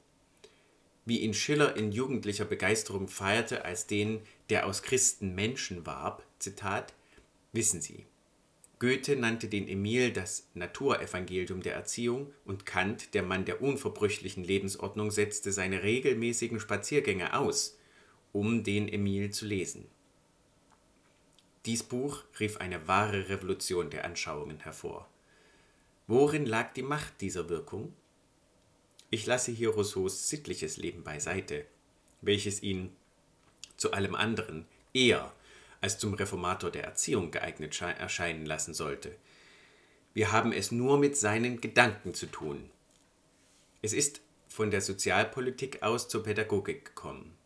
Wie 1.07 1.21
ihn 1.21 1.33
Schiller 1.33 1.75
in 1.75 1.91
jugendlicher 1.91 2.45
Begeisterung 2.45 3.09
feierte 3.09 3.65
als 3.65 3.87
den, 3.87 4.21
der 4.51 4.67
aus 4.67 4.83
Christen 4.83 5.35
Menschen 5.35 5.87
warb, 5.87 6.23
Zitat, 6.39 6.93
wissen 7.53 7.81
Sie. 7.81 8.07
Goethe 8.79 9.15
nannte 9.15 9.49
den 9.49 9.69
Emil 9.69 10.11
das 10.11 10.49
Naturevangelium 10.55 11.63
der 11.63 11.75
Erziehung 11.75 12.33
und 12.47 12.65
Kant, 12.65 13.13
der 13.13 13.23
Mann 13.23 13.45
der 13.45 13.61
unverbrüchlichen 13.61 14.43
Lebensordnung, 14.43 15.11
setzte 15.11 15.53
seine 15.53 15.83
regelmäßigen 15.83 16.61
Spaziergänge 16.61 17.35
aus, 17.35 17.77
um 18.33 18.65
den 18.65 18.89
Emil 18.89 19.31
zu 19.33 19.45
lesen. 19.45 19.87
Dies 21.67 21.83
Buch 21.83 22.25
rief 22.39 22.57
eine 22.57 22.89
wahre 22.89 23.29
Revolution 23.29 23.91
der 23.91 24.07
Anschauungen 24.07 24.61
hervor. 24.61 25.11
Worin 26.07 26.47
lag 26.47 26.73
die 26.73 26.83
Macht 26.83 27.21
dieser 27.21 27.51
Wirkung? 27.51 27.93
Ich 29.11 29.27
lasse 29.27 29.53
hier 29.53 29.71
Rousseaus 29.71 30.31
sittliches 30.31 30.79
Leben 30.79 31.05
beiseite, 31.05 31.67
welches 32.23 32.63
ihn 32.63 32.97
zu 33.77 33.93
allem 33.93 34.15
anderen 34.15 34.67
eher 34.95 35.35
als 35.81 35.99
zum 35.99 36.15
Reformator 36.15 36.71
der 36.71 36.85
Erziehung 36.85 37.31
geeignet 37.31 37.81
erscheinen 37.81 38.47
lassen 38.47 38.75
sollte. 38.75 39.17
Wir 40.13 40.33
haben 40.33 40.53
es 40.53 40.73
nur 40.73 40.99
mit 40.99 41.17
seinen 41.17 41.61
Gedanken 41.61 42.15
zu 42.15 42.27
tun. 42.27 42.71
Es 43.83 43.93
ist 43.93 44.21
von 44.49 44.71
der 44.71 44.81
Sozialpolitik 44.81 45.83
aus 45.83 46.09
zur 46.09 46.23
Pädagogik 46.23 46.85
gekommen. 46.85 47.37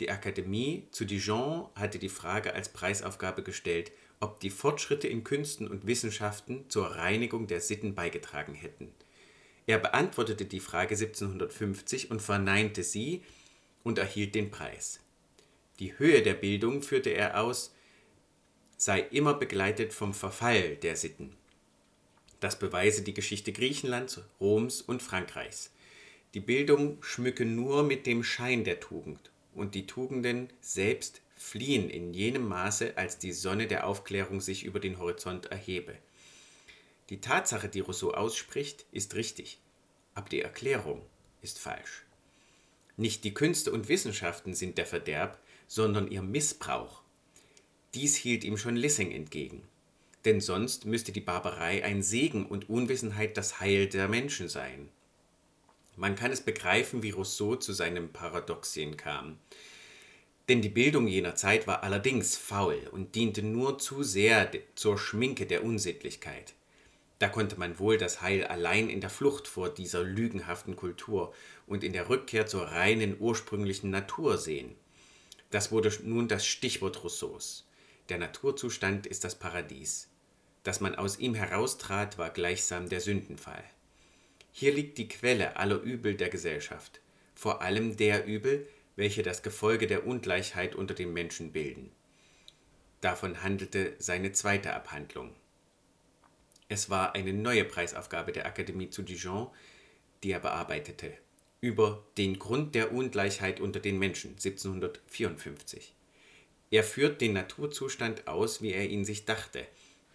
Die 0.00 0.10
Akademie 0.10 0.88
zu 0.90 1.04
Dijon 1.04 1.68
hatte 1.74 1.98
die 1.98 2.08
Frage 2.08 2.54
als 2.54 2.70
Preisaufgabe 2.70 3.42
gestellt, 3.42 3.92
ob 4.20 4.40
die 4.40 4.50
Fortschritte 4.50 5.08
in 5.08 5.24
Künsten 5.24 5.68
und 5.68 5.86
Wissenschaften 5.86 6.68
zur 6.68 6.86
Reinigung 6.86 7.46
der 7.46 7.60
Sitten 7.60 7.94
beigetragen 7.94 8.54
hätten. 8.54 8.92
Er 9.66 9.78
beantwortete 9.78 10.44
die 10.44 10.60
Frage 10.60 10.94
1750 10.94 12.10
und 12.10 12.22
verneinte 12.22 12.82
sie 12.82 13.22
und 13.82 13.98
erhielt 13.98 14.34
den 14.34 14.50
Preis. 14.50 15.00
Die 15.78 15.98
Höhe 15.98 16.22
der 16.22 16.34
Bildung, 16.34 16.82
führte 16.82 17.10
er 17.10 17.40
aus, 17.40 17.74
sei 18.76 19.00
immer 19.00 19.34
begleitet 19.34 19.92
vom 19.92 20.14
Verfall 20.14 20.76
der 20.76 20.96
Sitten. 20.96 21.36
Das 22.40 22.58
beweise 22.58 23.02
die 23.02 23.14
Geschichte 23.14 23.52
Griechenlands, 23.52 24.20
Roms 24.40 24.82
und 24.82 25.02
Frankreichs. 25.02 25.70
Die 26.34 26.40
Bildung 26.40 27.02
schmücke 27.02 27.44
nur 27.44 27.82
mit 27.82 28.06
dem 28.06 28.22
Schein 28.22 28.64
der 28.64 28.80
Tugend 28.80 29.30
und 29.54 29.74
die 29.74 29.86
Tugenden 29.86 30.50
selbst 30.60 31.22
fliehen 31.34 31.90
in 31.90 32.12
jenem 32.12 32.46
Maße, 32.48 32.96
als 32.96 33.18
die 33.18 33.32
Sonne 33.32 33.66
der 33.66 33.86
Aufklärung 33.86 34.40
sich 34.40 34.64
über 34.64 34.80
den 34.80 34.98
Horizont 34.98 35.46
erhebe. 35.46 35.96
Die 37.10 37.20
Tatsache, 37.20 37.68
die 37.68 37.80
Rousseau 37.80 38.12
ausspricht, 38.12 38.84
ist 38.92 39.14
richtig, 39.14 39.60
aber 40.14 40.28
die 40.28 40.40
Erklärung 40.40 41.02
ist 41.40 41.58
falsch. 41.58 42.04
Nicht 42.96 43.24
die 43.24 43.34
Künste 43.34 43.70
und 43.72 43.88
Wissenschaften 43.88 44.54
sind 44.54 44.78
der 44.78 44.86
Verderb, 44.86 45.38
sondern 45.66 46.10
ihr 46.10 46.22
Missbrauch. 46.22 47.02
Dies 47.94 48.16
hielt 48.16 48.44
ihm 48.44 48.58
schon 48.58 48.76
Lissing 48.76 49.10
entgegen. 49.12 49.62
Denn 50.24 50.40
sonst 50.40 50.86
müsste 50.86 51.12
die 51.12 51.20
Barbarei 51.20 51.84
ein 51.84 52.02
Segen 52.02 52.46
und 52.46 52.68
Unwissenheit 52.68 53.36
das 53.36 53.60
Heil 53.60 53.86
der 53.86 54.08
Menschen 54.08 54.48
sein. 54.48 54.88
Man 55.96 56.16
kann 56.16 56.32
es 56.32 56.40
begreifen, 56.40 57.02
wie 57.02 57.10
Rousseau 57.10 57.56
zu 57.56 57.72
seinem 57.72 58.12
Paradoxien 58.12 58.96
kam. 58.96 59.38
Denn 60.48 60.62
die 60.62 60.68
Bildung 60.68 61.06
jener 61.06 61.36
Zeit 61.36 61.66
war 61.66 61.82
allerdings 61.82 62.36
faul 62.36 62.88
und 62.92 63.14
diente 63.14 63.42
nur 63.42 63.78
zu 63.78 64.02
sehr 64.02 64.50
zur 64.74 64.98
Schminke 64.98 65.46
der 65.46 65.64
Unsittlichkeit. 65.64 66.54
Da 67.18 67.28
konnte 67.28 67.58
man 67.58 67.78
wohl 67.78 67.96
das 67.96 68.20
Heil 68.20 68.44
allein 68.44 68.90
in 68.90 69.00
der 69.00 69.10
Flucht 69.10 69.48
vor 69.48 69.70
dieser 69.70 70.02
lügenhaften 70.02 70.76
Kultur 70.76 71.32
und 71.66 71.82
in 71.82 71.94
der 71.94 72.08
Rückkehr 72.10 72.46
zur 72.46 72.66
reinen 72.66 73.16
ursprünglichen 73.18 73.90
Natur 73.90 74.36
sehen. 74.36 74.74
Das 75.50 75.70
wurde 75.72 75.92
nun 76.02 76.28
das 76.28 76.46
Stichwort 76.46 77.02
Rousseaus. 77.04 77.66
Der 78.08 78.18
Naturzustand 78.18 79.06
ist 79.06 79.24
das 79.24 79.34
Paradies. 79.34 80.08
Dass 80.62 80.80
man 80.80 80.94
aus 80.94 81.18
ihm 81.18 81.34
heraustrat, 81.34 82.18
war 82.18 82.30
gleichsam 82.30 82.88
der 82.88 83.00
Sündenfall. 83.00 83.64
Hier 84.52 84.72
liegt 84.72 84.98
die 84.98 85.08
Quelle 85.08 85.56
aller 85.56 85.80
Übel 85.80 86.14
der 86.14 86.28
Gesellschaft, 86.28 87.00
vor 87.34 87.62
allem 87.62 87.96
der 87.96 88.26
Übel, 88.26 88.66
welche 88.96 89.22
das 89.22 89.42
Gefolge 89.42 89.86
der 89.86 90.06
Ungleichheit 90.06 90.74
unter 90.74 90.94
den 90.94 91.12
Menschen 91.12 91.52
bilden. 91.52 91.92
Davon 93.00 93.42
handelte 93.42 93.94
seine 93.98 94.32
zweite 94.32 94.72
Abhandlung. 94.72 95.34
Es 96.68 96.90
war 96.90 97.14
eine 97.14 97.32
neue 97.32 97.64
Preisaufgabe 97.64 98.32
der 98.32 98.46
Akademie 98.46 98.90
zu 98.90 99.02
Dijon, 99.02 99.48
die 100.22 100.32
er 100.32 100.40
bearbeitete, 100.40 101.12
über 101.66 102.04
den 102.16 102.38
Grund 102.38 102.76
der 102.76 102.92
Ungleichheit 102.92 103.58
unter 103.58 103.80
den 103.80 103.98
Menschen 103.98 104.30
1754. 104.30 105.92
Er 106.70 106.84
führt 106.84 107.20
den 107.20 107.32
Naturzustand 107.32 108.28
aus, 108.28 108.62
wie 108.62 108.72
er 108.72 108.88
ihn 108.88 109.04
sich 109.04 109.24
dachte, 109.24 109.66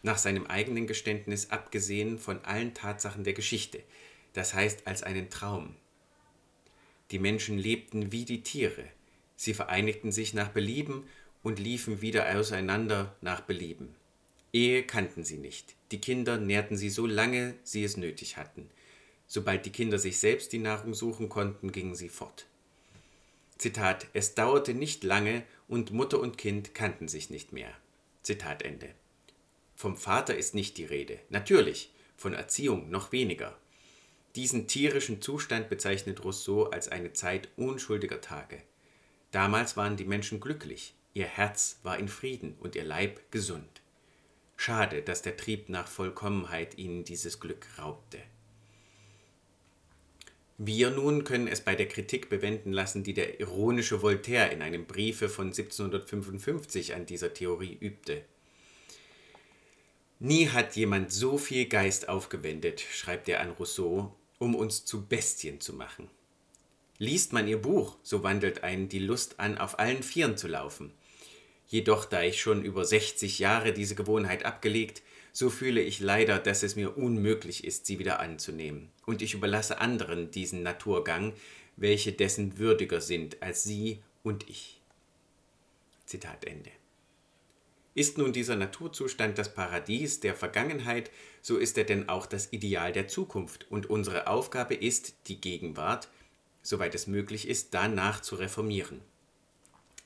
nach 0.01 0.17
seinem 0.17 0.47
eigenen 0.47 0.87
Geständnis 0.87 1.49
abgesehen 1.49 2.19
von 2.19 2.43
allen 2.45 2.73
Tatsachen 2.73 3.25
der 3.25 3.33
Geschichte, 3.33 3.83
das 4.31 4.53
heißt 4.53 4.87
als 4.87 5.03
einen 5.03 5.29
Traum. 5.29 5.75
Die 7.11 7.19
Menschen 7.19 7.57
lebten 7.57 8.13
wie 8.13 8.23
die 8.23 8.43
Tiere, 8.43 8.85
sie 9.35 9.53
vereinigten 9.53 10.13
sich 10.13 10.33
nach 10.33 10.49
Belieben 10.49 11.03
und 11.43 11.59
liefen 11.59 12.01
wieder 12.01 12.33
auseinander 12.33 13.13
nach 13.19 13.41
Belieben. 13.41 13.93
Ehe 14.53 14.83
kannten 14.83 15.25
sie 15.25 15.37
nicht. 15.37 15.75
Die 15.91 15.99
Kinder 15.99 16.37
nährten 16.37 16.77
sie 16.77 16.89
so 16.89 17.05
lange 17.05 17.55
sie 17.63 17.83
es 17.83 17.97
nötig 17.97 18.37
hatten. 18.37 18.69
Sobald 19.33 19.65
die 19.65 19.71
Kinder 19.71 19.97
sich 19.97 20.17
selbst 20.17 20.51
die 20.51 20.59
Nahrung 20.59 20.93
suchen 20.93 21.29
konnten, 21.29 21.71
gingen 21.71 21.95
sie 21.95 22.09
fort. 22.09 22.47
Zitat, 23.57 24.07
es 24.11 24.35
dauerte 24.35 24.73
nicht 24.73 25.05
lange 25.05 25.43
und 25.69 25.91
Mutter 25.91 26.19
und 26.19 26.37
Kind 26.37 26.73
kannten 26.73 27.07
sich 27.07 27.29
nicht 27.29 27.53
mehr. 27.53 27.73
Zitat 28.23 28.61
Ende. 28.61 28.89
Vom 29.73 29.95
Vater 29.95 30.35
ist 30.35 30.53
nicht 30.53 30.75
die 30.77 30.83
Rede. 30.83 31.17
Natürlich, 31.29 31.93
von 32.17 32.33
Erziehung 32.33 32.89
noch 32.89 33.13
weniger. 33.13 33.57
Diesen 34.35 34.67
tierischen 34.67 35.21
Zustand 35.21 35.69
bezeichnet 35.69 36.25
Rousseau 36.25 36.65
als 36.65 36.89
eine 36.89 37.13
Zeit 37.13 37.47
unschuldiger 37.55 38.19
Tage. 38.19 38.61
Damals 39.31 39.77
waren 39.77 39.95
die 39.95 40.03
Menschen 40.03 40.41
glücklich, 40.41 40.93
ihr 41.13 41.25
Herz 41.25 41.79
war 41.83 41.97
in 41.97 42.09
Frieden 42.09 42.57
und 42.59 42.75
ihr 42.75 42.83
Leib 42.83 43.31
gesund. 43.31 43.81
Schade, 44.57 45.01
dass 45.01 45.21
der 45.21 45.37
Trieb 45.37 45.69
nach 45.69 45.87
Vollkommenheit 45.87 46.77
ihnen 46.77 47.05
dieses 47.05 47.39
Glück 47.39 47.65
raubte. 47.79 48.19
Wir 50.63 50.91
nun 50.91 51.23
können 51.23 51.47
es 51.47 51.61
bei 51.61 51.73
der 51.73 51.87
Kritik 51.87 52.29
bewenden 52.29 52.71
lassen, 52.71 53.03
die 53.03 53.15
der 53.15 53.39
ironische 53.39 54.03
Voltaire 54.03 54.51
in 54.51 54.61
einem 54.61 54.85
Briefe 54.85 55.27
von 55.27 55.47
1755 55.47 56.93
an 56.93 57.07
dieser 57.07 57.33
Theorie 57.33 57.75
übte. 57.81 58.23
Nie 60.19 60.49
hat 60.49 60.75
jemand 60.75 61.11
so 61.11 61.39
viel 61.39 61.65
Geist 61.65 62.09
aufgewendet, 62.09 62.79
schreibt 62.79 63.27
er 63.27 63.39
an 63.39 63.49
Rousseau, 63.49 64.15
um 64.37 64.53
uns 64.53 64.85
zu 64.85 65.07
Bestien 65.07 65.59
zu 65.61 65.73
machen. 65.73 66.11
Liest 66.99 67.33
man 67.33 67.47
ihr 67.47 67.59
Buch, 67.59 67.97
so 68.03 68.21
wandelt 68.21 68.63
einen 68.63 68.87
die 68.87 68.99
Lust 68.99 69.39
an, 69.39 69.57
auf 69.57 69.79
allen 69.79 70.03
Vieren 70.03 70.37
zu 70.37 70.47
laufen. 70.47 70.93
Jedoch, 71.69 72.05
da 72.05 72.21
ich 72.21 72.39
schon 72.39 72.63
über 72.63 72.85
60 72.85 73.39
Jahre 73.39 73.73
diese 73.73 73.95
Gewohnheit 73.95 74.45
abgelegt, 74.45 75.01
so 75.33 75.49
fühle 75.49 75.81
ich 75.81 75.99
leider, 75.99 76.39
dass 76.39 76.63
es 76.63 76.75
mir 76.75 76.97
unmöglich 76.97 77.63
ist, 77.63 77.85
sie 77.85 77.99
wieder 77.99 78.19
anzunehmen. 78.19 78.89
Und 79.05 79.21
ich 79.21 79.33
überlasse 79.33 79.79
anderen 79.79 80.31
diesen 80.31 80.63
Naturgang, 80.63 81.33
welche 81.77 82.11
dessen 82.11 82.57
würdiger 82.57 83.01
sind 83.01 83.41
als 83.41 83.63
sie 83.63 84.01
und 84.23 84.49
ich. 84.49 84.81
Zitat 86.05 86.45
Ende. 86.45 86.71
Ist 87.93 88.17
nun 88.17 88.31
dieser 88.31 88.55
Naturzustand 88.55 89.37
das 89.37 89.53
Paradies 89.53 90.21
der 90.21 90.33
Vergangenheit, 90.33 91.11
so 91.41 91.57
ist 91.57 91.77
er 91.77 91.83
denn 91.83 92.07
auch 92.07 92.25
das 92.25 92.53
Ideal 92.53 92.93
der 92.93 93.09
Zukunft, 93.09 93.69
und 93.69 93.89
unsere 93.89 94.27
Aufgabe 94.27 94.75
ist, 94.75 95.13
die 95.27 95.41
Gegenwart, 95.41 96.07
soweit 96.61 96.95
es 96.95 97.07
möglich 97.07 97.49
ist, 97.49 97.73
danach 97.73 98.21
zu 98.21 98.35
reformieren. 98.35 99.01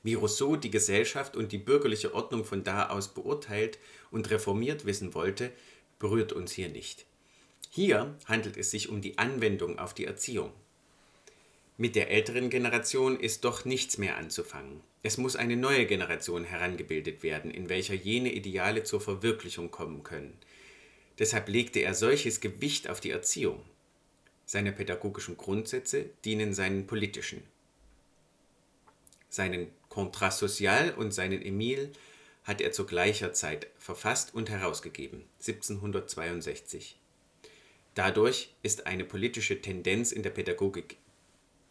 Wie 0.02 0.14
Rousseau 0.14 0.56
die 0.56 0.70
Gesellschaft 0.70 1.36
und 1.36 1.52
die 1.52 1.58
bürgerliche 1.58 2.14
Ordnung 2.14 2.44
von 2.44 2.64
da 2.64 2.88
aus 2.88 3.12
beurteilt 3.14 3.78
und 4.16 4.30
reformiert 4.30 4.86
wissen 4.86 5.12
wollte, 5.12 5.52
berührt 5.98 6.32
uns 6.32 6.50
hier 6.50 6.70
nicht. 6.70 7.04
Hier 7.70 8.16
handelt 8.24 8.56
es 8.56 8.70
sich 8.70 8.88
um 8.88 9.02
die 9.02 9.18
Anwendung 9.18 9.78
auf 9.78 9.92
die 9.92 10.06
Erziehung. 10.06 10.52
Mit 11.76 11.94
der 11.94 12.10
älteren 12.10 12.48
Generation 12.48 13.20
ist 13.20 13.44
doch 13.44 13.66
nichts 13.66 13.98
mehr 13.98 14.16
anzufangen. 14.16 14.80
Es 15.02 15.18
muss 15.18 15.36
eine 15.36 15.56
neue 15.56 15.84
Generation 15.84 16.44
herangebildet 16.44 17.22
werden, 17.22 17.50
in 17.50 17.68
welcher 17.68 17.92
jene 17.92 18.32
Ideale 18.32 18.84
zur 18.84 19.02
Verwirklichung 19.02 19.70
kommen 19.70 20.02
können. 20.02 20.32
Deshalb 21.18 21.50
legte 21.50 21.80
er 21.80 21.94
solches 21.94 22.40
Gewicht 22.40 22.88
auf 22.88 23.00
die 23.00 23.10
Erziehung. 23.10 23.62
Seine 24.46 24.72
pädagogischen 24.72 25.36
Grundsätze 25.36 26.06
dienen 26.24 26.54
seinen 26.54 26.86
politischen. 26.86 27.42
Seinen 29.28 29.66
Contrat 29.90 30.32
social 30.32 30.94
und 30.94 31.12
seinen 31.12 31.42
Emile 31.42 31.90
hat 32.46 32.60
er 32.60 32.70
zu 32.70 32.86
gleicher 32.86 33.32
Zeit 33.32 33.66
verfasst 33.76 34.32
und 34.32 34.48
herausgegeben, 34.48 35.24
1762. 35.40 36.96
Dadurch 37.94 38.54
ist 38.62 38.86
eine 38.86 39.04
politische 39.04 39.60
Tendenz 39.60 40.12
in 40.12 40.22
der 40.22 40.30
Pädagogik 40.30 40.96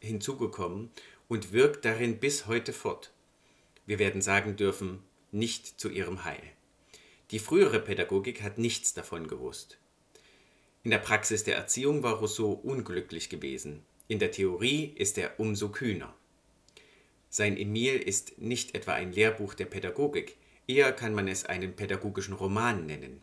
hinzugekommen 0.02 0.92
und 1.30 1.54
wirkt 1.54 1.86
darin 1.86 2.20
bis 2.20 2.46
heute 2.48 2.74
fort. 2.74 3.14
Wir 3.86 4.00
werden 4.00 4.22
sagen 4.22 4.58
dürfen, 4.58 5.02
nicht 5.32 5.80
zu 5.80 5.90
ihrem 5.90 6.26
Heil. 6.26 6.44
Die 7.32 7.40
frühere 7.40 7.80
Pädagogik 7.80 8.42
hat 8.42 8.58
nichts 8.58 8.94
davon 8.94 9.28
gewusst. 9.28 9.78
In 10.84 10.92
der 10.92 11.00
Praxis 11.00 11.44
der 11.44 11.56
Erziehung 11.56 12.04
war 12.04 12.16
Rousseau 12.16 12.52
unglücklich 12.52 13.30
gewesen, 13.30 13.84
in 14.08 14.20
der 14.20 14.32
Theorie 14.32 14.94
ist 14.96 15.18
er 15.18 15.40
umso 15.40 15.70
kühner. 15.70 16.14
Sein 17.30 17.58
Emil 17.58 17.96
ist 17.96 18.38
nicht 18.40 18.76
etwa 18.76 18.94
ein 18.94 19.12
Lehrbuch 19.12 19.56
der 19.56 19.66
Pädagogik, 19.66 20.38
eher 20.68 20.92
kann 20.94 21.14
man 21.14 21.28
es 21.28 21.46
einen 21.46 21.76
pädagogischen 21.76 22.34
Roman 22.34 22.86
nennen. 22.86 23.22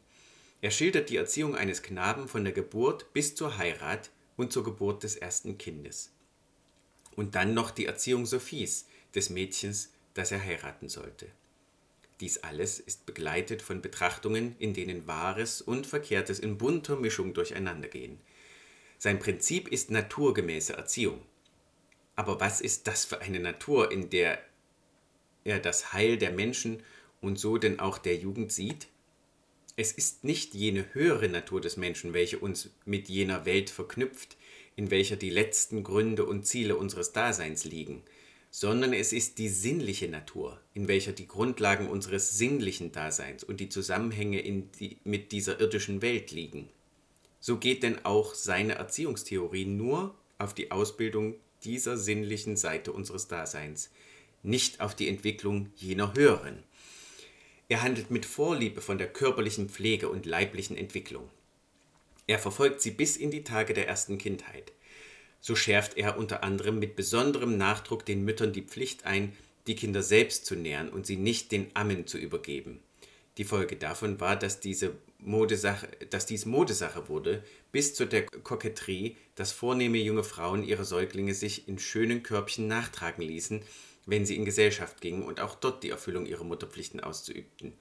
Er 0.61 0.70
schildert 0.70 1.11
die 1.11 1.16
Erziehung 1.16 1.56
eines 1.56 1.82
Knaben 1.82 2.28
von 2.28 2.44
der 2.44 2.52
Geburt 2.52 3.12
bis 3.12 3.34
zur 3.34 3.58
Heirat 3.58 4.11
und 4.37 4.52
zur 4.52 4.64
Geburt 4.64 5.02
des 5.02 5.16
ersten 5.16 5.58
Kindes. 5.58 6.12
Und 7.16 7.34
dann 7.34 7.54
noch 7.54 7.70
die 7.70 7.87
Erziehung 7.87 8.26
Sophies, 8.26 8.87
des 9.14 9.30
Mädchens, 9.30 9.92
das 10.14 10.32
er 10.32 10.42
heiraten 10.42 10.88
sollte. 10.88 11.26
Dies 12.20 12.38
alles 12.38 12.78
ist 12.78 13.04
begleitet 13.06 13.62
von 13.62 13.82
Betrachtungen, 13.82 14.54
in 14.58 14.75
denen 14.75 15.06
Wahres 15.06 15.61
und 15.61 15.87
Verkehrtes 15.87 16.38
in 16.38 16.56
bunter 16.58 16.96
Mischung 16.96 17.34
durcheinandergehen. 17.34 18.20
Sein 18.99 19.18
Prinzip 19.18 19.68
ist 19.68 19.90
naturgemäße 19.90 20.75
Erziehung. 20.75 21.20
Aber 22.14 22.40
was 22.40 22.61
ist 22.61 22.87
das 22.87 23.04
für 23.04 23.20
eine 23.20 23.40
Natur, 23.40 23.90
in 23.90 24.11
der 24.11 24.38
er 25.44 25.58
das 25.58 25.92
Heil 25.92 26.18
der 26.18 26.30
Menschen 26.30 26.82
und 27.23 27.38
so 27.38 27.57
denn 27.57 27.81
auch 27.81 27.97
der 27.97 28.17
Jugend 28.17 28.52
sieht? 28.52 28.88
Es 29.76 29.93
ist 29.93 30.25
nicht 30.25 30.55
jene 30.55 30.85
höhere 30.93 31.31
Natur 31.31 31.62
des 31.62 31.79
Menschen, 31.79 32.12
welche 32.12 32.38
uns 32.38 32.69
mit 32.85 33.09
jener 33.09 33.47
Welt 33.47 33.71
verknüpft, 33.71 34.37
in 34.76 34.91
welcher 34.91 35.17
die 35.17 35.31
letzten 35.31 35.83
Gründe 35.83 36.26
und 36.26 36.47
Ziele 36.47 36.76
unseres 36.76 37.12
Daseins 37.12 37.64
liegen, 37.64 38.02
sondern 38.50 38.93
es 38.93 39.14
ist 39.14 39.38
die 39.38 39.49
sinnliche 39.49 40.09
Natur, 40.09 40.61
in 40.75 40.88
welcher 40.88 41.12
die 41.12 41.26
Grundlagen 41.26 41.88
unseres 41.88 42.37
sinnlichen 42.37 42.93
Daseins 42.93 43.45
und 43.45 43.61
die 43.61 43.71
Zusammenhänge 43.71 44.43
die, 44.79 44.99
mit 45.05 45.33
dieser 45.33 45.59
irdischen 45.59 46.02
Welt 46.02 46.33
liegen. 46.33 46.69
So 47.41 47.57
geht 47.57 47.83
denn 47.83 48.05
auch 48.05 48.35
seine 48.35 48.75
Erziehungstheorie 48.75 49.64
nur 49.64 50.14
auf 50.38 50.55
die 50.55 50.71
Ausbildung 50.71 51.35
dieser 51.64 51.97
sinnlichen 51.97 52.57
Seite 52.57 52.93
unseres 52.93 53.29
Daseins, 53.29 53.91
nicht 54.43 54.81
auf 54.81 54.95
die 54.95 55.09
Entwicklung 55.09 55.71
jener 55.76 56.14
höheren. 56.14 56.62
Er 57.73 57.81
handelt 57.81 58.11
mit 58.11 58.26
Vorliebe 58.26 58.83
von 58.83 58.99
der 58.99 59.09
körperlichen 59.09 59.71
Pflege 59.71 60.11
und 60.11 60.26
leiblichen 60.26 60.76
Entwicklung. 60.76 61.31
Er 62.26 62.38
verfolgt 62.38 62.83
sie 62.83 62.91
bis 62.91 63.17
in 63.17 63.31
die 63.31 63.45
Tage 63.45 63.73
der 63.73 63.88
ersten 63.88 64.19
Kindheit. 64.19 64.73
So 65.41 65.57
schärft 65.57 65.97
er 65.97 66.19
unter 66.19 66.45
anderem 66.45 66.79
mit 66.79 66.97
besonderem 66.97 67.57
Nachdruck 67.57 68.05
den 68.05 68.26
Müttern 68.26 68.52
die 68.52 68.61
Pflicht 68.61 69.07
ein, 69.07 69.33
die 69.67 69.75
Kinder 69.75 70.02
selbst 70.02 70.45
zu 70.45 70.55
nähren 70.55 70.91
und 70.91 71.07
sie 71.07 71.17
nicht 71.17 71.50
den 71.50 71.71
Ammen 71.73 72.07
zu 72.07 72.19
übergeben. 72.19 72.81
Die 73.38 73.45
Folge 73.45 73.76
davon 73.76 74.21
war, 74.21 74.37
dass, 74.37 74.61
diese 74.61 74.95
Modesache, 75.19 75.88
dass 76.11 76.26
dies 76.26 76.45
Modesache 76.45 77.09
wurde, 77.09 77.43
bis 77.73 77.95
zu 77.95 78.05
der 78.05 78.26
Koketterie, 78.26 79.17
dass 79.35 79.50
vornehme 79.50 79.97
junge 79.97 80.25
Frauen 80.25 80.62
ihre 80.62 80.85
Säuglinge 80.85 81.33
sich 81.33 81.69
in 81.69 81.79
schönen 81.79 82.23
Körbchen 82.23 82.67
nachtragen 82.67 83.23
ließen, 83.23 83.62
wenn 84.06 84.26
sie 84.26 84.37
in 84.37 84.44
Gesellschaft 84.44 85.00
gingen 85.00 85.23
und 85.23 85.40
auch 85.40 85.54
dort 85.54 85.82
die 85.82 85.90
Erfüllung 85.90 86.26
ihrer 86.26 86.44
Mutterpflichten 86.44 87.00
auszuübten. 87.00 87.73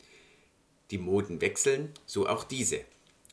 Die 0.92 0.98
Moden 0.98 1.42
wechseln, 1.42 1.92
so 2.06 2.28
auch 2.28 2.44
diese. 2.44 2.82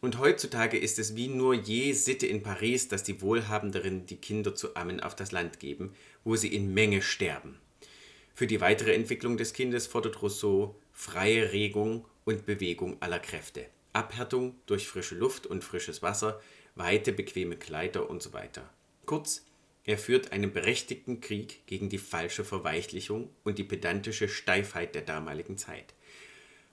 Und 0.00 0.18
heutzutage 0.18 0.78
ist 0.78 0.98
es 0.98 1.16
wie 1.16 1.28
nur 1.28 1.54
je 1.54 1.92
Sitte 1.92 2.26
in 2.26 2.42
Paris, 2.42 2.88
dass 2.88 3.02
die 3.02 3.20
Wohlhabenderen 3.20 4.06
die 4.06 4.16
Kinder 4.16 4.54
zu 4.54 4.76
Ammen 4.76 5.00
auf 5.00 5.16
das 5.16 5.32
Land 5.32 5.58
geben, 5.58 5.92
wo 6.22 6.36
sie 6.36 6.54
in 6.54 6.72
Menge 6.72 7.02
sterben. 7.02 7.58
Für 8.32 8.46
die 8.46 8.60
weitere 8.60 8.94
Entwicklung 8.94 9.36
des 9.36 9.52
Kindes 9.52 9.88
fordert 9.88 10.22
Rousseau 10.22 10.76
freie 10.92 11.52
Regung 11.52 12.04
und 12.24 12.46
Bewegung 12.46 12.96
aller 13.00 13.18
Kräfte, 13.18 13.66
Abhärtung 13.92 14.54
durch 14.66 14.86
frische 14.86 15.16
Luft 15.16 15.46
und 15.46 15.64
frisches 15.64 16.02
Wasser, 16.02 16.40
weite, 16.76 17.12
bequeme 17.12 17.56
Kleider 17.56 18.08
und 18.08 18.22
so 18.22 18.32
weiter. 18.32 18.72
Kurz, 19.06 19.44
er 19.88 19.96
führt 19.96 20.32
einen 20.32 20.52
berechtigten 20.52 21.22
Krieg 21.22 21.66
gegen 21.66 21.88
die 21.88 21.96
falsche 21.96 22.44
Verweichlichung 22.44 23.30
und 23.42 23.56
die 23.56 23.64
pedantische 23.64 24.28
Steifheit 24.28 24.94
der 24.94 25.00
damaligen 25.00 25.56
Zeit. 25.56 25.94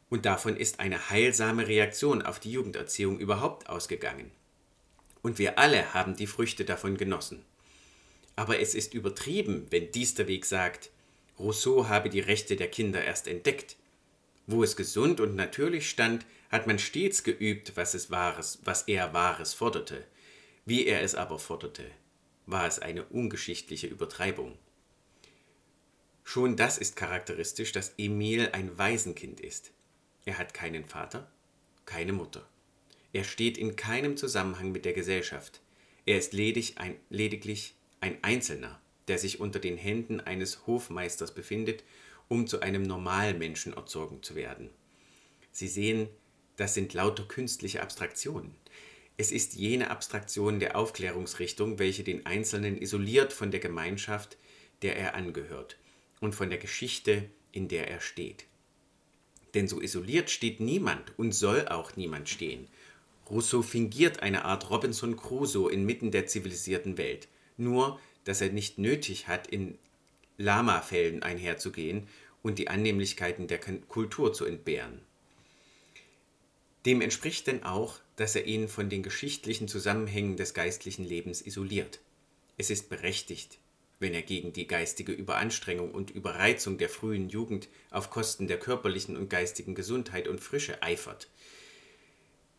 Und 0.10 0.26
davon 0.26 0.58
ist 0.58 0.82
eine 0.82 1.10
heilsame 1.10 1.66
Reaktion 1.66 2.22
auf 2.22 2.42
die 2.42 2.52
Jugenderziehung 2.52 3.18
überhaupt 3.18 3.70
ausgegangen. 3.70 4.32
Und 5.22 5.40
wir 5.40 5.58
alle 5.58 5.94
haben 5.94 6.18
die 6.18 6.28
Früchte 6.28 6.66
davon 6.66 6.98
genossen. 6.98 7.46
Aber 8.36 8.60
es 8.60 8.76
ist 8.76 8.94
übertrieben, 8.94 9.66
wenn 9.70 9.94
dies 9.94 10.16
der 10.16 10.28
Weg 10.28 10.46
sagt, 10.46 10.90
Rousseau 11.40 11.88
habe 11.88 12.10
die 12.10 12.20
Rechte 12.20 12.58
der 12.58 12.68
Kinder 12.68 13.02
erst 13.02 13.30
entdeckt. 13.30 13.78
Wo 14.46 14.62
es 14.62 14.76
gesund 14.76 15.22
und 15.22 15.38
natürlich 15.38 15.90
stand, 15.90 16.26
hat 16.52 16.68
man 16.68 16.80
stets 16.80 17.24
geübt, 17.24 17.78
was 17.78 17.94
es 17.94 18.12
Wahres, 18.12 18.60
was 18.66 18.82
er 18.90 19.14
Wahres 19.14 19.54
forderte. 19.54 20.04
Wie 20.66 20.86
er 20.86 21.02
es 21.02 21.16
aber 21.16 21.40
forderte, 21.40 21.86
war 22.46 22.68
es 22.68 22.80
eine 22.80 23.06
ungeschichtliche 23.06 23.88
Übertreibung. 23.88 24.58
Schon 26.24 26.56
das 26.56 26.78
ist 26.78 26.96
charakteristisch, 26.96 27.72
dass 27.72 27.94
Emil 27.98 28.50
ein 28.52 28.78
Waisenkind 28.78 29.40
ist. 29.40 29.72
Er 30.26 30.38
hat 30.38 30.54
keinen 30.54 30.86
Vater, 30.86 31.32
keine 31.86 32.14
Mutter. 32.14 32.48
Er 33.14 33.24
steht 33.24 33.58
in 33.58 33.76
keinem 33.76 34.18
Zusammenhang 34.18 34.72
mit 34.72 34.86
der 34.86 34.94
Gesellschaft. 34.94 35.62
Er 36.06 36.18
ist 36.18 36.34
ledig 36.34 36.78
ein, 36.78 36.96
lediglich 37.10 37.76
ein 38.02 38.24
Einzelner 38.24 38.80
der 39.08 39.20
sich 39.20 39.40
unter 39.40 39.60
den 39.60 39.78
Händen 39.78 40.20
eines 40.20 40.66
Hofmeisters 40.68 41.34
befindet, 41.34 41.84
um 42.28 42.48
zu 42.48 42.62
einem 42.62 42.84
Normalmenschen 42.84 43.74
erzogen 43.74 44.24
zu 44.24 44.36
werden. 44.36 44.70
Sie 45.52 45.68
sehen, 45.68 46.10
das 46.58 46.74
sind 46.74 46.94
lauter 46.94 47.24
künstliche 47.24 47.82
Abstraktionen. 47.82 48.56
Es 49.18 49.32
ist 49.32 49.56
jene 49.56 49.90
Abstraktion 49.90 50.60
der 50.60 50.76
Aufklärungsrichtung, 50.76 51.80
welche 51.80 52.04
den 52.04 52.26
Einzelnen 52.26 52.82
isoliert 52.82 53.32
von 53.32 53.52
der 53.52 53.60
Gemeinschaft, 53.60 54.38
der 54.82 54.98
er 54.98 55.16
angehört, 55.16 55.78
und 56.20 56.36
von 56.36 56.50
der 56.50 56.60
Geschichte, 56.60 57.30
in 57.52 57.68
der 57.68 57.90
er 57.90 58.02
steht. 58.02 58.46
Denn 59.54 59.68
so 59.70 59.82
isoliert 59.82 60.30
steht 60.30 60.60
niemand 60.60 61.18
und 61.18 61.32
soll 61.32 61.68
auch 61.70 61.96
niemand 61.96 62.28
stehen. 62.28 62.68
Rousseau 63.30 63.62
fingiert 63.62 64.22
eine 64.22 64.44
Art 64.44 64.70
Robinson 64.70 65.16
Crusoe 65.16 65.72
inmitten 65.72 66.12
der 66.12 66.28
zivilisierten 66.28 66.98
Welt. 66.98 67.28
Nur 67.58 68.00
dass 68.26 68.42
er 68.42 68.50
nicht 68.50 68.78
nötig 68.78 69.28
hat, 69.30 69.48
in 69.48 69.78
Lama-Fällen 70.38 71.24
einherzugehen 71.24 72.08
und 72.42 72.60
die 72.60 72.68
Annehmlichkeiten 72.68 73.48
der 73.48 73.60
Kultur 73.60 74.34
zu 74.34 74.46
entbehren. 74.46 75.00
Dem 76.86 77.02
entspricht 77.02 77.48
denn 77.48 77.64
auch, 77.64 78.00
dass 78.16 78.36
er 78.36 78.46
ihn 78.46 78.68
von 78.68 78.90
den 78.90 79.04
geschichtlichen 79.04 79.68
Zusammenhängen 79.68 80.38
des 80.38 80.54
geistlichen 80.54 81.06
Lebens 81.06 81.46
isoliert. 81.46 82.00
Es 82.58 82.70
ist 82.70 82.90
berechtigt, 82.90 83.60
wenn 84.00 84.14
er 84.14 84.22
gegen 84.22 84.54
die 84.54 84.68
geistige 84.68 85.12
Überanstrengung 85.12 85.92
und 85.92 86.12
Überreizung 86.12 86.78
der 86.78 86.90
frühen 86.90 87.30
Jugend 87.30 87.68
auf 87.92 88.10
Kosten 88.10 88.48
der 88.48 88.60
körperlichen 88.60 89.18
und 89.18 89.30
geistigen 89.30 89.76
Gesundheit 89.76 90.28
und 90.28 90.42
Frische 90.42 90.82
eifert. 90.82 91.30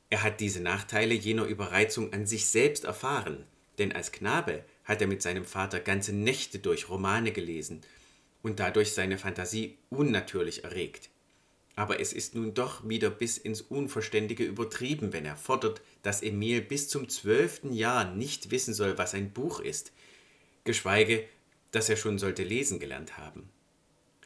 Er 0.08 0.22
hat 0.22 0.40
diese 0.40 0.60
Nachteile 0.60 1.14
jener 1.14 1.44
Überreizung 1.44 2.12
an 2.12 2.26
sich 2.26 2.46
selbst 2.46 2.84
erfahren, 2.84 3.44
denn 3.78 3.92
als 3.92 4.12
Knabe 4.12 4.64
hat 4.84 5.00
er 5.00 5.08
mit 5.08 5.20
seinem 5.20 5.44
Vater 5.44 5.80
ganze 5.80 6.14
Nächte 6.14 6.58
durch 6.58 6.88
Romane 6.88 7.32
gelesen 7.32 7.80
und 8.42 8.60
dadurch 8.60 8.92
seine 8.92 9.18
Fantasie 9.18 9.76
unnatürlich 9.90 10.64
erregt. 10.64 11.10
Aber 11.76 12.00
es 12.00 12.12
ist 12.12 12.34
nun 12.34 12.54
doch 12.54 12.88
wieder 12.88 13.10
bis 13.10 13.38
ins 13.38 13.60
Unverständige 13.60 14.44
übertrieben, 14.44 15.12
wenn 15.12 15.24
er 15.24 15.36
fordert, 15.36 15.80
dass 16.02 16.22
Emil 16.22 16.60
bis 16.60 16.88
zum 16.88 17.08
zwölften 17.08 17.72
Jahr 17.72 18.12
nicht 18.12 18.50
wissen 18.50 18.74
soll, 18.74 18.98
was 18.98 19.14
ein 19.14 19.30
Buch 19.30 19.60
ist, 19.60 19.92
geschweige, 20.64 21.24
dass 21.70 21.88
er 21.88 21.96
schon 21.96 22.18
sollte 22.18 22.42
lesen 22.42 22.80
gelernt 22.80 23.18
haben. 23.18 23.48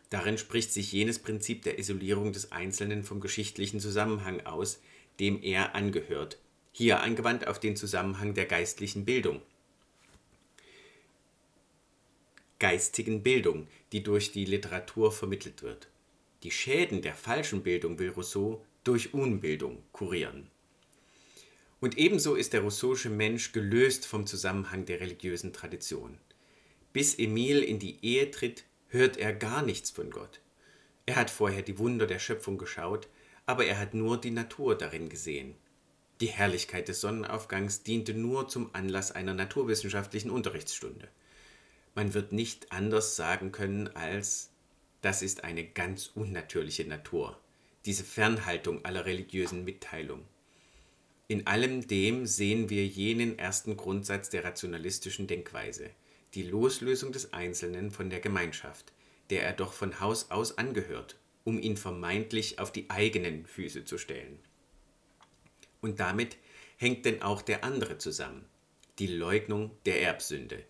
Darin 0.09 0.39
spricht 0.39 0.73
sich 0.73 0.91
jenes 0.93 1.19
Prinzip 1.19 1.63
der 1.63 1.79
Isolierung 1.79 2.33
des 2.33 2.51
Einzelnen 2.53 3.03
vom 3.03 3.21
geschichtlichen 3.21 3.81
Zusammenhang 3.81 4.47
aus, 4.47 4.81
dem 5.19 5.43
er 5.43 5.75
angehört, 5.75 6.39
hier 6.73 7.01
angewandt 7.01 7.47
auf 7.47 7.61
den 7.61 7.77
Zusammenhang 7.77 8.33
der 8.33 8.47
geistlichen 8.47 9.05
Bildung 9.05 9.43
geistigen 12.61 13.25
Bildung, 13.25 13.67
die 13.91 14.05
durch 14.05 14.31
die 14.31 14.45
Literatur 14.45 15.11
vermittelt 15.11 15.63
wird. 15.63 15.89
Die 16.43 16.51
Schäden 16.51 17.03
der 17.03 17.15
falschen 17.15 17.63
Bildung 17.63 17.99
will 17.99 18.11
Rousseau 18.11 18.65
durch 18.85 19.13
Unbildung 19.13 19.83
kurieren. 19.93 20.49
Und 21.81 21.99
ebenso 21.99 22.35
ist 22.35 22.53
der 22.53 22.61
rousseauische 22.61 23.11
Mensch 23.11 23.53
gelöst 23.53 24.07
vom 24.07 24.27
Zusammenhang 24.27 24.85
der 24.85 25.01
religiösen 25.01 25.53
Tradition. 25.53 26.19
Bis 26.93 27.19
Emil 27.19 27.63
in 27.63 27.79
die 27.79 27.99
Ehe 28.03 28.31
tritt, 28.31 28.65
hört 28.89 29.17
er 29.17 29.33
gar 29.33 29.63
nichts 29.63 29.91
von 29.91 30.11
Gott. 30.11 30.41
Er 31.07 31.17
hat 31.17 31.31
vorher 31.31 31.63
die 31.63 31.79
Wunder 31.79 32.07
der 32.07 32.19
Schöpfung 32.19 32.59
geschaut, 32.59 33.09
aber 33.47 33.65
er 33.65 33.79
hat 33.79 33.95
nur 33.95 34.21
die 34.21 34.31
Natur 34.31 34.77
darin 34.77 35.09
gesehen. 35.09 35.55
Die 36.21 36.27
Herrlichkeit 36.29 36.89
des 36.89 37.01
Sonnenaufgangs 37.01 37.83
diente 37.83 38.13
nur 38.13 38.49
zum 38.49 38.75
Anlass 38.75 39.11
einer 39.11 39.33
naturwissenschaftlichen 39.33 40.31
Unterrichtsstunde. 40.31 41.09
Man 41.95 42.13
wird 42.15 42.33
nicht 42.33 42.73
anders 42.73 43.17
sagen 43.17 43.53
können 43.53 43.89
als, 43.89 44.51
das 45.01 45.23
ist 45.23 45.45
eine 45.45 45.65
ganz 45.65 46.11
unnatürliche 46.15 46.85
Natur, 46.85 47.39
diese 47.87 48.05
Fernhaltung 48.05 48.85
aller 48.85 49.07
religiösen 49.07 49.65
Mitteilung. 49.65 50.25
In 51.29 51.47
allem 51.47 51.87
dem 51.87 52.27
sehen 52.27 52.71
wir 52.71 52.87
jenen 52.87 53.39
ersten 53.39 53.77
Grundsatz 53.77 54.31
der 54.31 54.45
rationalistischen 54.45 55.27
Denkweise, 55.27 55.91
die 56.35 56.43
Loslösung 56.43 57.13
des 57.13 57.33
Einzelnen 57.33 57.91
von 57.91 58.11
der 58.11 58.21
Gemeinschaft, 58.21 58.93
der 59.31 59.45
er 59.45 59.53
doch 59.53 59.73
von 59.73 60.01
Haus 60.01 60.31
aus 60.31 60.59
angehört, 60.59 61.17
um 61.45 61.59
ihn 61.61 61.77
vermeintlich 61.77 62.59
auf 62.59 62.73
die 62.73 62.91
eigenen 62.91 63.47
Füße 63.47 63.85
zu 63.85 63.97
stellen. 63.97 64.39
Und 65.81 66.01
damit 66.01 66.37
hängt 66.77 67.05
denn 67.05 67.23
auch 67.23 67.43
der 67.43 67.65
andere 67.65 67.99
zusammen, 67.99 68.45
die 68.99 69.07
Leugnung 69.07 69.71
der 69.87 70.03
Erbsünde, 70.03 70.63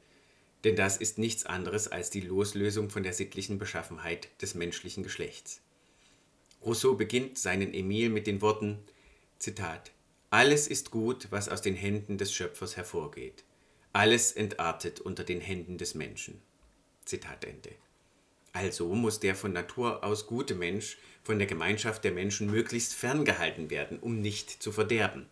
denn 0.64 0.76
das 0.76 0.96
ist 0.98 1.18
nichts 1.18 1.46
anderes 1.46 1.88
als 1.88 2.10
die 2.10 2.20
Loslösung 2.20 2.90
von 2.90 3.02
der 3.02 3.12
sittlichen 3.12 3.58
Beschaffenheit 3.58 4.28
des 4.42 4.54
menschlichen 4.54 5.02
Geschlechts. 5.02 5.60
Rousseau 6.64 6.94
beginnt 6.94 7.38
seinen 7.38 7.72
Emil 7.72 8.10
mit 8.10 8.26
den 8.26 8.42
Worten 8.42 8.78
Zitat 9.38 9.92
Alles 10.28 10.68
ist 10.68 10.90
gut, 10.90 11.28
was 11.30 11.48
aus 11.48 11.62
den 11.62 11.74
Händen 11.74 12.18
des 12.18 12.34
Schöpfers 12.34 12.76
hervorgeht. 12.76 13.44
Alles 13.92 14.32
entartet 14.32 15.00
unter 15.00 15.24
den 15.24 15.40
Händen 15.40 15.78
des 15.78 15.94
Menschen. 15.94 16.42
Zitat 17.06 17.44
Ende. 17.44 17.70
Also 18.52 18.94
muss 18.94 19.20
der 19.20 19.34
von 19.34 19.52
Natur 19.52 20.04
aus 20.04 20.26
gute 20.26 20.54
Mensch 20.54 20.98
von 21.22 21.38
der 21.38 21.46
Gemeinschaft 21.46 22.04
der 22.04 22.12
Menschen 22.12 22.50
möglichst 22.50 22.94
ferngehalten 22.94 23.70
werden, 23.70 23.98
um 23.98 24.20
nicht 24.20 24.62
zu 24.62 24.72
verderben. 24.72 25.26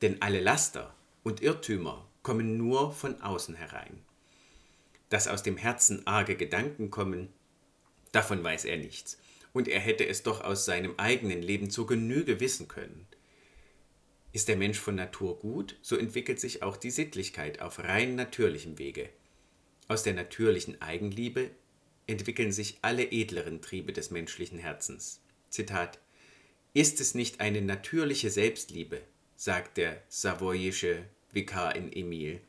Denn 0.00 0.22
alle 0.22 0.40
Laster 0.40 0.94
und 1.22 1.42
Irrtümer 1.42 2.08
kommen 2.22 2.56
nur 2.56 2.92
von 2.92 3.20
außen 3.20 3.54
herein 3.54 4.00
dass 5.08 5.28
aus 5.28 5.42
dem 5.42 5.56
Herzen 5.56 6.06
arge 6.06 6.36
Gedanken 6.36 6.90
kommen, 6.90 7.32
davon 8.12 8.42
weiß 8.42 8.64
er 8.64 8.76
nichts, 8.76 9.18
und 9.52 9.68
er 9.68 9.80
hätte 9.80 10.06
es 10.06 10.22
doch 10.22 10.42
aus 10.42 10.64
seinem 10.64 10.94
eigenen 10.98 11.42
Leben 11.42 11.70
zur 11.70 11.86
Genüge 11.86 12.40
wissen 12.40 12.68
können. 12.68 13.06
Ist 14.32 14.48
der 14.48 14.56
Mensch 14.56 14.80
von 14.80 14.96
Natur 14.96 15.38
gut, 15.38 15.76
so 15.80 15.96
entwickelt 15.96 16.40
sich 16.40 16.62
auch 16.62 16.76
die 16.76 16.90
Sittlichkeit 16.90 17.60
auf 17.60 17.78
rein 17.78 18.16
natürlichem 18.16 18.78
Wege. 18.78 19.08
Aus 19.86 20.02
der 20.02 20.14
natürlichen 20.14 20.82
Eigenliebe 20.82 21.50
entwickeln 22.06 22.50
sich 22.50 22.78
alle 22.82 23.12
edleren 23.12 23.62
Triebe 23.62 23.92
des 23.92 24.10
menschlichen 24.10 24.58
Herzens. 24.58 25.20
Zitat 25.50 26.00
Ist 26.72 27.00
es 27.00 27.14
nicht 27.14 27.40
eine 27.40 27.62
natürliche 27.62 28.30
Selbstliebe, 28.30 29.02
sagt 29.36 29.76
der 29.76 30.02
savoyische 30.08 31.04
Vikar 31.32 31.76
in 31.76 31.92
Emil, 31.92 32.40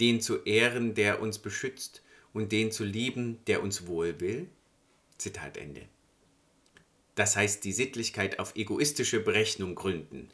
den 0.00 0.20
zu 0.20 0.42
ehren, 0.44 0.94
der 0.94 1.20
uns 1.20 1.38
beschützt, 1.38 2.02
und 2.32 2.52
den 2.52 2.70
zu 2.70 2.84
lieben, 2.84 3.38
der 3.46 3.62
uns 3.62 3.86
wohl 3.86 4.20
will? 4.20 4.48
Zitat 5.16 5.56
Ende. 5.56 5.82
Das 7.14 7.34
heißt, 7.34 7.64
die 7.64 7.72
Sittlichkeit 7.72 8.38
auf 8.38 8.54
egoistische 8.56 9.20
Berechnung 9.20 9.74
gründen. 9.74 10.28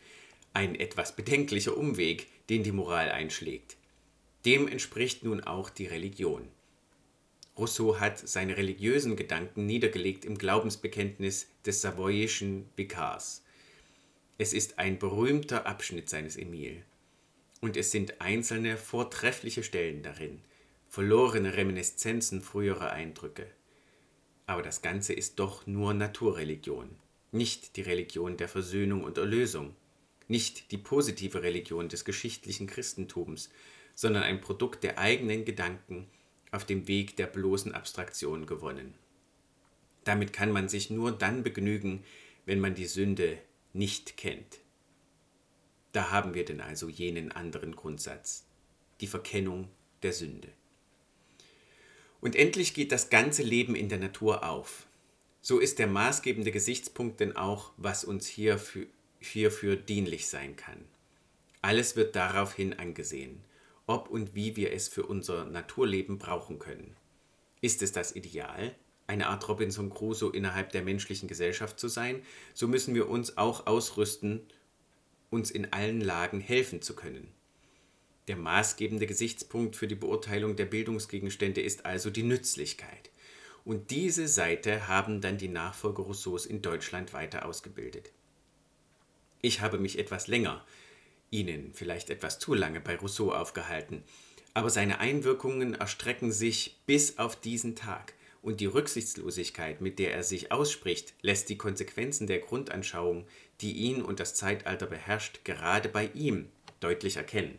Ein 0.52 0.74
etwas 0.74 1.14
bedenklicher 1.14 1.76
Umweg, 1.76 2.26
den 2.50 2.64
die 2.64 2.72
Moral 2.72 3.10
einschlägt. 3.10 3.76
Dem 4.44 4.66
entspricht 4.66 5.22
nun 5.22 5.40
auch 5.42 5.70
die 5.70 5.86
Religion. 5.86 6.48
Rousseau 7.56 8.00
hat 8.00 8.18
seine 8.18 8.56
religiösen 8.56 9.14
Gedanken 9.14 9.66
niedergelegt 9.66 10.24
im 10.24 10.36
Glaubensbekenntnis 10.36 11.46
des 11.64 11.80
savoyischen 11.80 12.68
Vikars. 12.76 13.44
Es 14.38 14.52
ist 14.52 14.78
ein 14.78 14.98
berühmter 14.98 15.66
Abschnitt 15.66 16.08
seines 16.08 16.36
Emil. 16.36 16.82
Und 17.62 17.76
es 17.76 17.92
sind 17.92 18.20
einzelne 18.20 18.76
vortreffliche 18.76 19.62
Stellen 19.62 20.02
darin, 20.02 20.40
verlorene 20.88 21.56
Reminiszenzen 21.56 22.42
früherer 22.42 22.90
Eindrücke. 22.90 23.46
Aber 24.46 24.62
das 24.62 24.82
Ganze 24.82 25.12
ist 25.12 25.38
doch 25.38 25.64
nur 25.68 25.94
Naturreligion, 25.94 26.90
nicht 27.30 27.76
die 27.76 27.82
Religion 27.82 28.36
der 28.36 28.48
Versöhnung 28.48 29.04
und 29.04 29.16
Erlösung, 29.16 29.76
nicht 30.26 30.72
die 30.72 30.76
positive 30.76 31.44
Religion 31.44 31.88
des 31.88 32.04
geschichtlichen 32.04 32.66
Christentums, 32.66 33.48
sondern 33.94 34.24
ein 34.24 34.40
Produkt 34.40 34.82
der 34.82 34.98
eigenen 34.98 35.44
Gedanken 35.44 36.08
auf 36.50 36.64
dem 36.64 36.88
Weg 36.88 37.16
der 37.16 37.28
bloßen 37.28 37.72
Abstraktion 37.72 38.44
gewonnen. 38.44 38.94
Damit 40.02 40.32
kann 40.32 40.50
man 40.50 40.68
sich 40.68 40.90
nur 40.90 41.12
dann 41.12 41.44
begnügen, 41.44 42.02
wenn 42.44 42.58
man 42.58 42.74
die 42.74 42.86
Sünde 42.86 43.38
nicht 43.72 44.16
kennt. 44.16 44.61
Da 45.92 46.10
haben 46.10 46.34
wir 46.34 46.44
denn 46.44 46.60
also 46.60 46.88
jenen 46.88 47.32
anderen 47.32 47.76
Grundsatz, 47.76 48.44
die 49.00 49.06
Verkennung 49.06 49.68
der 50.02 50.12
Sünde. 50.12 50.48
Und 52.20 52.36
endlich 52.36 52.74
geht 52.74 52.92
das 52.92 53.10
ganze 53.10 53.42
Leben 53.42 53.74
in 53.74 53.88
der 53.88 53.98
Natur 53.98 54.48
auf. 54.48 54.86
So 55.40 55.58
ist 55.58 55.78
der 55.78 55.88
maßgebende 55.88 56.52
Gesichtspunkt 56.52 57.20
denn 57.20 57.36
auch, 57.36 57.72
was 57.76 58.04
uns 58.04 58.26
hierfür, 58.26 58.86
hierfür 59.20 59.76
dienlich 59.76 60.28
sein 60.28 60.56
kann. 60.56 60.84
Alles 61.60 61.96
wird 61.96 62.16
daraufhin 62.16 62.78
angesehen 62.78 63.44
ob 63.86 64.08
und 64.08 64.34
wie 64.34 64.56
wir 64.56 64.72
es 64.72 64.88
für 64.88 65.04
unser 65.04 65.44
Naturleben 65.44 66.18
brauchen 66.18 66.58
können. 66.58 66.96
Ist 67.60 67.82
es 67.82 67.92
das 67.92 68.14
Ideal, 68.14 68.74
eine 69.06 69.28
Art 69.28 69.48
Robinson 69.48 69.90
Crusoe 69.90 70.34
innerhalb 70.34 70.72
der 70.72 70.82
menschlichen 70.82 71.28
Gesellschaft 71.28 71.78
zu 71.78 71.88
sein, 71.88 72.22
so 72.54 72.68
müssen 72.68 72.94
wir 72.94 73.08
uns 73.08 73.36
auch 73.36 73.66
ausrüsten, 73.66 74.40
uns 75.32 75.50
in 75.50 75.72
allen 75.72 76.00
Lagen 76.00 76.40
helfen 76.40 76.82
zu 76.82 76.94
können. 76.94 77.28
Der 78.28 78.36
maßgebende 78.36 79.06
Gesichtspunkt 79.06 79.74
für 79.74 79.88
die 79.88 79.94
Beurteilung 79.94 80.54
der 80.54 80.66
Bildungsgegenstände 80.66 81.60
ist 81.60 81.86
also 81.86 82.10
die 82.10 82.22
Nützlichkeit. 82.22 83.10
Und 83.64 83.90
diese 83.90 84.28
Seite 84.28 84.88
haben 84.88 85.20
dann 85.20 85.38
die 85.38 85.48
Nachfolger 85.48 86.02
Rousseaus 86.02 86.46
in 86.46 86.62
Deutschland 86.62 87.12
weiter 87.12 87.46
ausgebildet. 87.46 88.10
Ich 89.40 89.60
habe 89.60 89.78
mich 89.78 89.98
etwas 89.98 90.28
länger 90.28 90.64
Ihnen 91.30 91.72
vielleicht 91.72 92.10
etwas 92.10 92.38
zu 92.38 92.52
lange 92.52 92.80
bei 92.80 92.94
Rousseau 92.94 93.32
aufgehalten, 93.32 94.04
aber 94.54 94.68
seine 94.68 95.00
Einwirkungen 95.00 95.74
erstrecken 95.74 96.30
sich 96.30 96.78
bis 96.84 97.18
auf 97.18 97.36
diesen 97.36 97.74
Tag, 97.74 98.12
und 98.42 98.60
die 98.60 98.66
Rücksichtslosigkeit, 98.66 99.80
mit 99.80 99.98
der 99.98 100.12
er 100.12 100.22
sich 100.22 100.52
ausspricht, 100.52 101.14
lässt 101.22 101.48
die 101.48 101.56
Konsequenzen 101.56 102.26
der 102.26 102.40
Grundanschauung, 102.40 103.26
die 103.60 103.72
ihn 103.72 104.02
und 104.02 104.20
das 104.20 104.34
Zeitalter 104.34 104.86
beherrscht, 104.86 105.44
gerade 105.44 105.88
bei 105.88 106.10
ihm 106.14 106.48
deutlich 106.80 107.16
erkennen. 107.16 107.58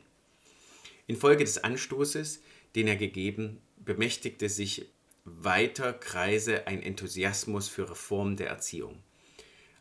Infolge 1.08 1.43
des 1.43 1.63
Anstoßes, 1.63 2.41
den 2.76 2.88
er 2.88 2.98
gegeben, 2.98 3.62
bemächtigte 3.78 4.50
sich 4.50 4.86
weiter 5.26 5.93
Kreise 5.93 6.67
ein 6.67 6.84
Enthusiasmus 6.84 7.69
für 7.69 7.89
Reform 7.89 8.36
der 8.36 8.50
Erziehung 8.50 9.02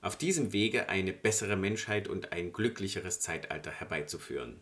auf 0.03 0.17
diesem 0.17 0.53
Wege 0.53 0.89
eine 0.89 1.13
bessere 1.13 1.57
Menschheit 1.57 2.09
und 2.09 2.33
ein 2.33 2.53
glücklicheres 2.53 3.21
Zeitalter 3.21 3.71
herbeizuführen. 3.71 4.61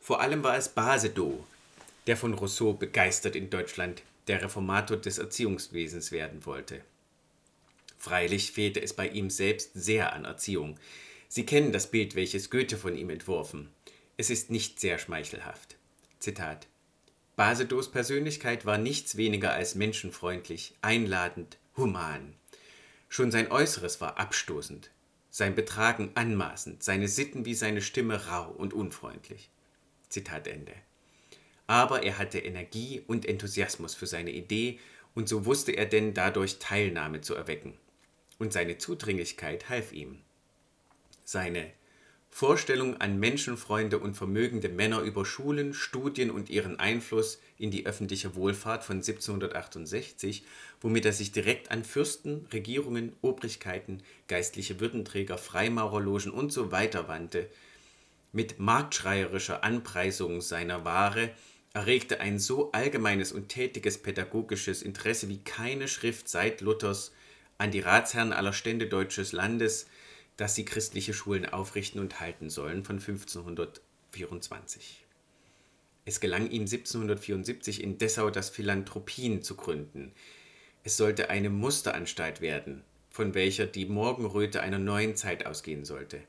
Vor 0.00 0.20
allem 0.20 0.44
war 0.44 0.56
es 0.56 0.68
Basedow, 0.68 1.44
der 2.06 2.16
von 2.16 2.32
Rousseau 2.34 2.72
begeistert 2.72 3.34
in 3.34 3.50
Deutschland 3.50 4.02
der 4.28 4.42
Reformator 4.42 4.96
des 4.96 5.18
Erziehungswesens 5.18 6.12
werden 6.12 6.46
wollte. 6.46 6.82
Freilich 7.98 8.52
fehlte 8.52 8.80
es 8.80 8.92
bei 8.94 9.08
ihm 9.08 9.28
selbst 9.30 9.72
sehr 9.74 10.12
an 10.12 10.24
Erziehung. 10.24 10.78
Sie 11.28 11.44
kennen 11.44 11.72
das 11.72 11.90
Bild, 11.90 12.14
welches 12.14 12.50
Goethe 12.50 12.76
von 12.76 12.96
ihm 12.96 13.10
entworfen. 13.10 13.70
Es 14.16 14.30
ist 14.30 14.50
nicht 14.50 14.78
sehr 14.80 14.98
schmeichelhaft. 14.98 15.76
Zitat 16.20 16.68
Basedows 17.36 17.90
Persönlichkeit 17.90 18.66
war 18.66 18.78
nichts 18.78 19.16
weniger 19.16 19.52
als 19.52 19.76
menschenfreundlich, 19.76 20.74
einladend, 20.82 21.58
human. 21.76 22.34
Schon 23.08 23.30
sein 23.30 23.50
Äußeres 23.50 24.00
war 24.00 24.18
abstoßend, 24.18 24.90
sein 25.30 25.54
Betragen 25.54 26.10
anmaßend, 26.14 26.82
seine 26.82 27.06
Sitten 27.06 27.44
wie 27.44 27.54
seine 27.54 27.80
Stimme 27.80 28.26
rau 28.26 28.50
und 28.50 28.74
unfreundlich. 28.74 29.50
Zitat 30.08 30.48
Ende. 30.48 30.74
Aber 31.68 32.02
er 32.02 32.18
hatte 32.18 32.38
Energie 32.38 33.02
und 33.06 33.26
Enthusiasmus 33.26 33.94
für 33.94 34.06
seine 34.06 34.32
Idee, 34.32 34.80
und 35.14 35.28
so 35.28 35.44
wusste 35.44 35.72
er 35.72 35.86
denn 35.86 36.14
dadurch 36.14 36.58
Teilnahme 36.58 37.20
zu 37.20 37.34
erwecken. 37.34 37.74
Und 38.38 38.52
seine 38.52 38.78
Zudringlichkeit 38.78 39.68
half 39.68 39.92
ihm. 39.92 40.18
Seine 41.24 41.70
Vorstellung 42.30 43.00
an 43.00 43.18
Menschenfreunde 43.18 43.98
und 43.98 44.14
vermögende 44.14 44.68
Männer 44.68 45.00
über 45.00 45.24
Schulen, 45.24 45.74
Studien 45.74 46.30
und 46.30 46.50
ihren 46.50 46.78
Einfluss 46.78 47.40
in 47.58 47.70
die 47.70 47.84
öffentliche 47.84 48.34
Wohlfahrt 48.34 48.84
von 48.84 48.96
1768, 48.96 50.44
womit 50.80 51.04
er 51.04 51.12
sich 51.12 51.32
direkt 51.32 51.70
an 51.70 51.84
Fürsten, 51.84 52.46
Regierungen, 52.52 53.12
Obrigkeiten, 53.22 54.02
geistliche 54.28 54.78
Würdenträger, 54.78 55.36
Freimaurerlogen 55.36 56.32
usw. 56.32 56.90
So 56.92 57.08
wandte, 57.08 57.48
mit 58.32 58.58
marktschreierischer 58.58 59.64
Anpreisung 59.64 60.40
seiner 60.40 60.84
Ware, 60.84 61.30
erregte 61.74 62.20
ein 62.20 62.38
so 62.38 62.72
allgemeines 62.72 63.32
und 63.32 63.48
tätiges 63.48 63.98
pädagogisches 63.98 64.82
Interesse 64.82 65.28
wie 65.28 65.38
keine 65.38 65.88
Schrift 65.88 66.28
seit 66.28 66.60
Luthers 66.60 67.12
an 67.58 67.70
die 67.70 67.80
Ratsherren 67.80 68.32
aller 68.32 68.52
Stände 68.52 68.86
deutsches 68.86 69.32
Landes, 69.32 69.86
dass 70.36 70.54
sie 70.54 70.64
christliche 70.64 71.12
Schulen 71.12 71.46
aufrichten 71.46 72.00
und 72.00 72.20
halten 72.20 72.50
sollen 72.50 72.84
von 72.84 72.96
1524. 72.96 75.04
Es 76.04 76.20
gelang 76.20 76.50
ihm 76.50 76.62
1774 76.62 77.82
in 77.82 77.98
Dessau 77.98 78.30
das 78.30 78.48
Philanthropien 78.48 79.42
zu 79.42 79.56
gründen. 79.56 80.12
Es 80.84 80.96
sollte 80.96 81.28
eine 81.28 81.50
Musteranstalt 81.50 82.40
werden, 82.40 82.82
von 83.10 83.34
welcher 83.34 83.66
die 83.66 83.84
Morgenröte 83.84 84.62
einer 84.62 84.78
neuen 84.78 85.16
Zeit 85.16 85.44
ausgehen 85.44 85.84
sollte. 85.84 86.22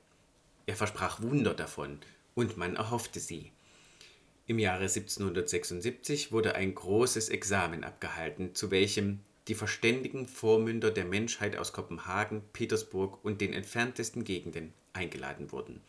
Er 0.66 0.76
versprach 0.76 1.22
Wunder 1.22 1.54
davon, 1.54 2.00
und 2.36 2.58
man 2.58 2.76
erhoffte 2.76 3.20
sie. 3.20 3.52
Im 4.50 4.58
Jahre 4.58 4.86
1776 4.86 6.32
wurde 6.32 6.56
ein 6.56 6.74
großes 6.74 7.30
Examen 7.30 7.84
abgehalten, 7.84 8.56
zu 8.56 8.72
welchem 8.72 9.20
die 9.48 9.54
verständigen 9.54 10.28
Vormünder 10.28 10.90
der 10.90 11.06
Menschheit 11.06 11.56
aus 11.56 11.72
Kopenhagen, 11.72 12.42
Petersburg 12.52 13.24
und 13.24 13.42
den 13.42 13.54
entferntesten 13.54 14.24
Gegenden 14.24 14.74
eingeladen 14.92 15.52
wurden. 15.52 15.84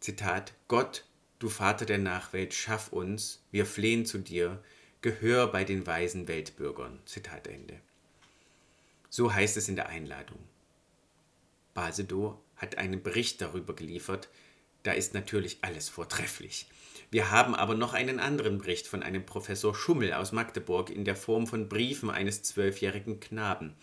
Zitat 0.00 0.52
Gott, 0.66 1.04
du 1.38 1.48
Vater 1.48 1.86
der 1.86 1.98
Nachwelt, 1.98 2.54
schaff 2.54 2.92
uns, 2.92 3.40
wir 3.52 3.66
flehen 3.66 4.04
zu 4.04 4.18
dir, 4.18 4.60
Gehör 5.00 5.46
bei 5.46 5.62
den 5.62 5.86
weisen 5.86 6.26
Weltbürgern. 6.26 6.98
Zitat 7.06 7.46
Ende. 7.46 7.78
So 9.10 9.32
heißt 9.32 9.56
es 9.56 9.68
in 9.68 9.76
der 9.76 9.88
Einladung. 9.88 10.40
Basedow 11.72 12.36
hat 12.56 12.78
einen 12.78 13.00
Bericht 13.00 13.40
darüber 13.40 13.76
geliefert, 13.76 14.28
da 14.82 14.90
ist 14.90 15.14
natürlich 15.14 15.58
alles 15.62 15.88
vortrefflich. 15.88 16.66
Wir 17.10 17.30
haben 17.30 17.54
aber 17.54 17.74
noch 17.74 17.92
einen 17.92 18.20
anderen 18.20 18.58
Bericht 18.58 18.86
von 18.86 19.02
einem 19.02 19.26
Professor 19.26 19.74
Schummel 19.74 20.12
aus 20.12 20.32
Magdeburg 20.32 20.90
in 20.90 21.04
der 21.04 21.16
Form 21.16 21.46
von 21.46 21.68
Briefen 21.68 22.10
eines 22.10 22.42
zwölfjährigen 22.42 23.20
Knaben. 23.20 23.74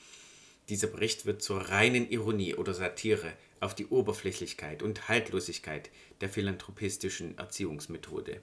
Dieser 0.69 0.87
Bericht 0.87 1.25
wird 1.25 1.41
zur 1.41 1.69
reinen 1.69 2.09
Ironie 2.09 2.55
oder 2.55 2.73
Satire 2.73 3.33
auf 3.59 3.75
die 3.75 3.87
Oberflächlichkeit 3.87 4.83
und 4.83 5.07
Haltlosigkeit 5.09 5.89
der 6.21 6.29
philanthropistischen 6.29 7.37
Erziehungsmethode. 7.37 8.41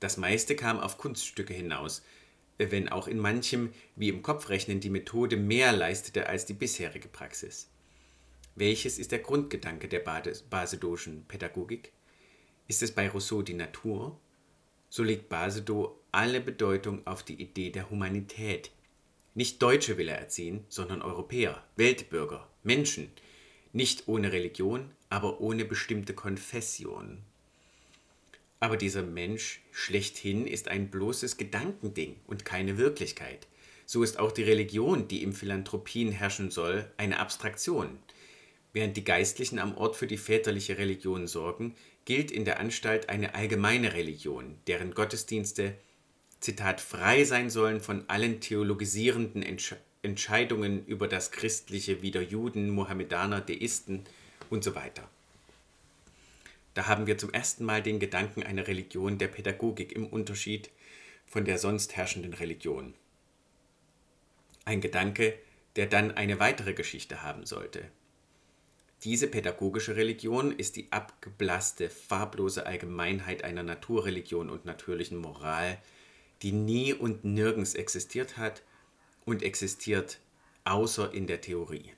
Das 0.00 0.18
meiste 0.18 0.54
kam 0.56 0.78
auf 0.78 0.98
Kunststücke 0.98 1.54
hinaus, 1.54 2.02
wenn 2.58 2.88
auch 2.88 3.08
in 3.08 3.18
manchem, 3.18 3.72
wie 3.96 4.08
im 4.08 4.22
Kopfrechnen, 4.22 4.80
die 4.80 4.90
Methode 4.90 5.36
mehr 5.36 5.72
leistete 5.72 6.28
als 6.28 6.46
die 6.46 6.54
bisherige 6.54 7.08
Praxis. 7.08 7.68
Welches 8.54 8.98
ist 8.98 9.12
der 9.12 9.18
Grundgedanke 9.18 9.88
der 9.88 10.00
basedoschen 10.00 11.24
Pädagogik? 11.26 11.92
Ist 12.68 12.82
es 12.82 12.92
bei 12.92 13.08
Rousseau 13.08 13.42
die 13.42 13.54
Natur 13.54 14.18
so 14.88 15.02
legt 15.02 15.28
Basedow 15.28 15.98
alle 16.12 16.40
Bedeutung 16.40 17.06
auf 17.06 17.22
die 17.22 17.34
Idee 17.34 17.70
der 17.70 17.90
Humanität. 17.90 18.70
Nicht 19.34 19.60
Deutsche 19.60 19.98
will 19.98 20.08
er 20.08 20.18
erziehen, 20.18 20.64
sondern 20.68 21.02
Europäer, 21.02 21.62
Weltbürger, 21.76 22.48
Menschen, 22.62 23.10
nicht 23.72 24.08
ohne 24.08 24.32
Religion, 24.32 24.90
aber 25.10 25.40
ohne 25.40 25.64
bestimmte 25.64 26.14
Konfession. 26.14 27.18
Aber 28.58 28.78
dieser 28.78 29.02
Mensch 29.02 29.60
schlechthin 29.70 30.46
ist 30.46 30.68
ein 30.68 30.90
bloßes 30.90 31.36
Gedankending 31.36 32.16
und 32.26 32.46
keine 32.46 32.78
Wirklichkeit. 32.78 33.46
So 33.84 34.02
ist 34.02 34.18
auch 34.18 34.32
die 34.32 34.44
Religion, 34.44 35.08
die 35.08 35.22
im 35.22 35.34
Philanthropien 35.34 36.10
herrschen 36.10 36.50
soll, 36.50 36.90
eine 36.96 37.18
Abstraktion. 37.18 37.98
Während 38.76 38.94
die 38.94 39.04
Geistlichen 39.04 39.58
am 39.58 39.74
Ort 39.78 39.96
für 39.96 40.06
die 40.06 40.18
väterliche 40.18 40.76
Religion 40.76 41.26
sorgen, 41.26 41.74
gilt 42.04 42.30
in 42.30 42.44
der 42.44 42.60
Anstalt 42.60 43.08
eine 43.08 43.34
allgemeine 43.34 43.94
Religion, 43.94 44.58
deren 44.66 44.92
Gottesdienste, 44.92 45.72
Zitat, 46.40 46.82
frei 46.82 47.24
sein 47.24 47.48
sollen 47.48 47.80
von 47.80 48.04
allen 48.08 48.38
theologisierenden 48.42 49.42
Entsch 49.42 49.76
Entscheidungen 50.02 50.84
über 50.84 51.08
das 51.08 51.30
Christliche 51.30 52.02
wie 52.02 52.10
der 52.10 52.24
Juden, 52.24 52.68
Mohammedaner, 52.68 53.40
Deisten 53.40 54.04
und 54.50 54.62
so 54.62 54.74
weiter. 54.74 55.08
Da 56.74 56.86
haben 56.86 57.06
wir 57.06 57.16
zum 57.16 57.32
ersten 57.32 57.64
Mal 57.64 57.82
den 57.82 57.98
Gedanken 57.98 58.42
einer 58.42 58.66
Religion 58.66 59.16
der 59.16 59.28
Pädagogik 59.28 59.92
im 59.92 60.06
Unterschied 60.06 60.68
von 61.24 61.46
der 61.46 61.56
sonst 61.56 61.96
herrschenden 61.96 62.34
Religion. 62.34 62.92
Ein 64.66 64.82
Gedanke, 64.82 65.32
der 65.76 65.86
dann 65.86 66.10
eine 66.10 66.40
weitere 66.40 66.74
Geschichte 66.74 67.22
haben 67.22 67.46
sollte. 67.46 67.90
Diese 69.04 69.28
pädagogische 69.28 69.96
Religion 69.96 70.52
ist 70.52 70.76
die 70.76 70.90
abgeblasste, 70.90 71.90
farblose 71.90 72.66
Allgemeinheit 72.66 73.44
einer 73.44 73.62
Naturreligion 73.62 74.48
und 74.48 74.64
natürlichen 74.64 75.18
Moral, 75.18 75.78
die 76.42 76.52
nie 76.52 76.92
und 76.92 77.24
nirgends 77.24 77.74
existiert 77.74 78.36
hat 78.36 78.62
und 79.24 79.42
existiert 79.42 80.18
außer 80.64 81.12
in 81.12 81.26
der 81.26 81.40
Theorie. 81.40 81.92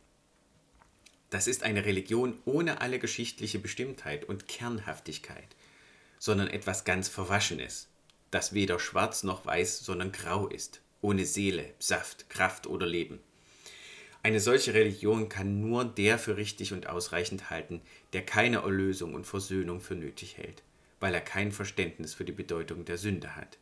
Das 1.31 1.47
ist 1.47 1.63
eine 1.63 1.85
Religion 1.85 2.39
ohne 2.45 2.81
alle 2.81 2.99
geschichtliche 2.99 3.59
Bestimmtheit 3.59 4.25
und 4.25 4.49
Kernhaftigkeit, 4.49 5.57
sondern 6.19 6.49
etwas 6.49 6.85
ganz 6.85 7.09
Verwaschenes, 7.09 7.89
das 8.31 8.55
weder 8.55 8.79
schwarz 8.79 9.23
noch 9.23 9.45
weiß, 9.47 9.81
sondern 9.81 10.11
grau 10.11 10.49
ist, 10.49 10.81
ohne 11.01 11.25
Seele, 11.27 11.75
Saft, 11.79 12.29
Kraft 12.29 12.67
oder 12.67 12.87
Leben. 12.87 13.21
Eine 14.23 14.41
solche 14.41 14.75
Religion 14.75 15.29
kann 15.29 15.61
nur 15.61 15.85
der 15.85 16.19
für 16.19 16.37
richtig 16.37 16.73
und 16.73 16.89
ausreichend 16.89 17.51
halten, 17.51 17.81
der 18.13 18.25
keine 18.25 18.59
Erlösung 18.59 19.15
und 19.15 19.27
Versöhnung 19.27 19.81
für 19.81 19.95
nötig 19.95 20.37
hält, 20.37 20.63
weil 21.01 21.15
er 21.15 21.21
kein 21.21 21.53
Verständnis 21.53 22.15
für 22.15 22.25
die 22.25 22.33
Bedeutung 22.33 22.85
der 22.85 22.99
Sünde 22.99 23.37
hat. 23.37 23.59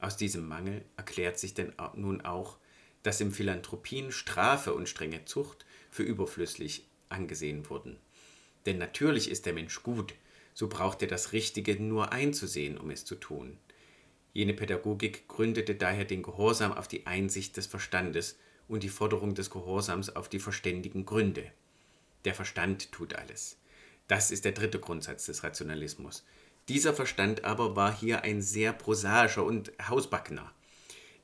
Aus 0.00 0.16
diesem 0.16 0.48
Mangel 0.48 0.84
erklärt 0.96 1.38
sich 1.38 1.54
denn 1.54 1.72
nun 1.94 2.22
auch, 2.22 2.56
dass 3.02 3.20
im 3.20 3.32
Philanthropien 3.32 4.12
Strafe 4.12 4.74
und 4.74 4.88
strenge 4.88 5.24
Zucht 5.24 5.64
für 5.90 6.02
überflüssig 6.02 6.84
angesehen 7.08 7.68
wurden. 7.70 7.96
Denn 8.66 8.78
natürlich 8.78 9.30
ist 9.30 9.46
der 9.46 9.52
Mensch 9.52 9.82
gut, 9.82 10.14
so 10.52 10.68
braucht 10.68 11.00
er 11.02 11.08
das 11.08 11.32
Richtige 11.32 11.80
nur 11.80 12.12
einzusehen, 12.12 12.76
um 12.76 12.90
es 12.90 13.04
zu 13.04 13.14
tun. 13.14 13.56
Jene 14.32 14.54
Pädagogik 14.54 15.26
gründete 15.28 15.74
daher 15.74 16.04
den 16.04 16.22
Gehorsam 16.22 16.72
auf 16.72 16.88
die 16.88 17.06
Einsicht 17.06 17.56
des 17.56 17.66
Verstandes 17.66 18.38
und 18.70 18.82
die 18.82 18.88
Forderung 18.88 19.34
des 19.34 19.50
Gehorsams 19.50 20.14
auf 20.14 20.28
die 20.28 20.38
verständigen 20.38 21.04
Gründe. 21.04 21.44
Der 22.24 22.34
Verstand 22.34 22.92
tut 22.92 23.14
alles. 23.14 23.56
Das 24.08 24.30
ist 24.30 24.44
der 24.44 24.52
dritte 24.52 24.78
Grundsatz 24.78 25.26
des 25.26 25.42
Rationalismus. 25.42 26.24
Dieser 26.68 26.94
Verstand 26.94 27.44
aber 27.44 27.76
war 27.76 27.94
hier 27.94 28.22
ein 28.22 28.42
sehr 28.42 28.72
prosaischer 28.72 29.44
und 29.44 29.72
hausbackener. 29.88 30.52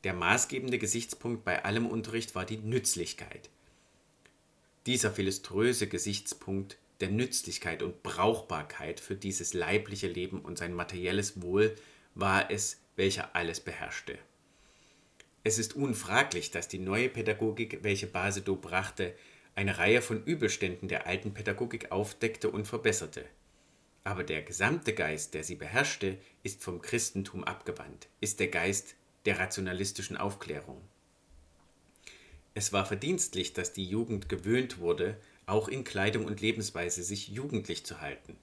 Der 0.04 0.12
maßgebende 0.12 0.78
Gesichtspunkt 0.78 1.44
bei 1.44 1.64
allem 1.64 1.86
Unterricht 1.86 2.34
war 2.34 2.44
die 2.44 2.58
Nützlichkeit. 2.58 3.48
Dieser 4.86 5.10
philiströse 5.10 5.86
Gesichtspunkt 5.86 6.78
der 7.00 7.10
Nützlichkeit 7.10 7.82
und 7.82 8.02
Brauchbarkeit 8.02 9.00
für 9.00 9.14
dieses 9.14 9.52
leibliche 9.52 10.08
Leben 10.08 10.40
und 10.40 10.58
sein 10.58 10.72
materielles 10.72 11.42
Wohl 11.42 11.74
war 12.14 12.50
es, 12.50 12.80
welcher 12.96 13.34
alles 13.36 13.60
beherrschte. 13.60 14.18
Es 15.46 15.60
ist 15.60 15.76
unfraglich, 15.76 16.50
dass 16.50 16.66
die 16.66 16.80
neue 16.80 17.08
Pädagogik, 17.08 17.84
welche 17.84 18.08
Basedow 18.08 18.56
brachte, 18.60 19.14
eine 19.54 19.78
Reihe 19.78 20.02
von 20.02 20.24
Übelständen 20.24 20.88
der 20.88 21.06
alten 21.06 21.34
Pädagogik 21.34 21.92
aufdeckte 21.92 22.50
und 22.50 22.66
verbesserte. 22.66 23.24
Aber 24.02 24.24
der 24.24 24.42
gesamte 24.42 24.92
Geist, 24.92 25.34
der 25.34 25.44
sie 25.44 25.54
beherrschte, 25.54 26.18
ist 26.42 26.64
vom 26.64 26.82
Christentum 26.82 27.44
abgewandt, 27.44 28.08
ist 28.20 28.40
der 28.40 28.48
Geist 28.48 28.96
der 29.24 29.38
rationalistischen 29.38 30.16
Aufklärung. 30.16 30.80
Es 32.54 32.72
war 32.72 32.84
verdienstlich, 32.84 33.52
dass 33.52 33.72
die 33.72 33.86
Jugend 33.86 34.28
gewöhnt 34.28 34.80
wurde, 34.80 35.16
auch 35.46 35.68
in 35.68 35.84
Kleidung 35.84 36.24
und 36.24 36.40
Lebensweise 36.40 37.04
sich 37.04 37.28
jugendlich 37.28 37.86
zu 37.86 38.00
halten. 38.00 38.36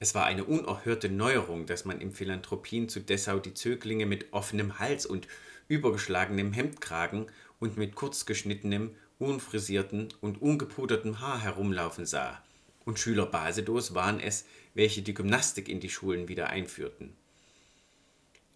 Es 0.00 0.16
war 0.16 0.24
eine 0.24 0.42
unerhörte 0.42 1.10
Neuerung, 1.10 1.66
dass 1.66 1.84
man 1.84 2.00
im 2.00 2.12
Philanthropien 2.12 2.88
zu 2.88 2.98
Dessau 2.98 3.38
die 3.38 3.54
Zöglinge 3.54 4.06
mit 4.06 4.32
offenem 4.32 4.80
Hals 4.80 5.06
und 5.06 5.28
übergeschlagenem 5.68 6.52
Hemdkragen 6.52 7.26
und 7.60 7.76
mit 7.76 7.94
kurzgeschnittenem, 7.94 8.94
unfrisierten 9.18 10.08
und 10.20 10.40
ungepudertem 10.40 11.20
Haar 11.20 11.40
herumlaufen 11.40 12.06
sah, 12.06 12.42
und 12.84 12.98
Schüler 12.98 13.26
Basedows 13.26 13.94
waren 13.94 14.20
es, 14.20 14.46
welche 14.74 15.02
die 15.02 15.14
Gymnastik 15.14 15.68
in 15.68 15.80
die 15.80 15.90
Schulen 15.90 16.28
wieder 16.28 16.50
einführten. 16.50 17.14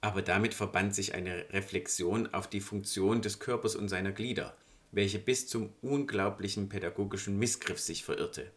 Aber 0.00 0.22
damit 0.22 0.54
verband 0.54 0.94
sich 0.94 1.14
eine 1.14 1.46
Reflexion 1.50 2.32
auf 2.34 2.48
die 2.48 2.60
Funktion 2.60 3.22
des 3.22 3.38
Körpers 3.38 3.76
und 3.76 3.88
seiner 3.88 4.12
Glieder, 4.12 4.56
welche 4.90 5.18
bis 5.18 5.46
zum 5.46 5.72
unglaublichen 5.80 6.68
pädagogischen 6.68 7.38
Missgriff 7.38 7.78
sich 7.78 8.04
verirrte. 8.04 8.50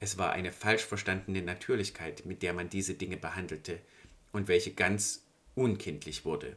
Es 0.00 0.18
war 0.18 0.32
eine 0.32 0.52
falsch 0.52 0.84
verstandene 0.84 1.42
Natürlichkeit, 1.42 2.26
mit 2.26 2.42
der 2.42 2.52
man 2.52 2.68
diese 2.68 2.94
Dinge 2.94 3.16
behandelte 3.16 3.80
und 4.32 4.48
welche 4.48 4.72
ganz 4.72 5.24
unkindlich 5.54 6.24
wurde. 6.24 6.56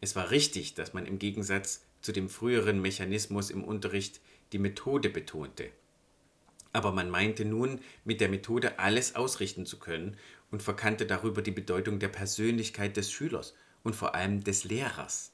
Es 0.00 0.14
war 0.16 0.30
richtig, 0.30 0.74
dass 0.74 0.92
man 0.92 1.06
im 1.06 1.18
Gegensatz 1.18 1.82
zu 2.02 2.12
dem 2.12 2.28
früheren 2.28 2.80
Mechanismus 2.80 3.50
im 3.50 3.64
Unterricht 3.64 4.20
die 4.52 4.58
Methode 4.58 5.10
betonte. 5.10 5.70
Aber 6.72 6.92
man 6.92 7.10
meinte 7.10 7.44
nun, 7.44 7.80
mit 8.04 8.20
der 8.20 8.28
Methode 8.28 8.78
alles 8.78 9.14
ausrichten 9.14 9.64
zu 9.64 9.78
können 9.78 10.16
und 10.50 10.62
verkannte 10.62 11.06
darüber 11.06 11.40
die 11.40 11.50
Bedeutung 11.50 11.98
der 11.98 12.08
Persönlichkeit 12.08 12.96
des 12.96 13.10
Schülers 13.10 13.54
und 13.82 13.96
vor 13.96 14.14
allem 14.14 14.44
des 14.44 14.64
Lehrers. 14.64 15.32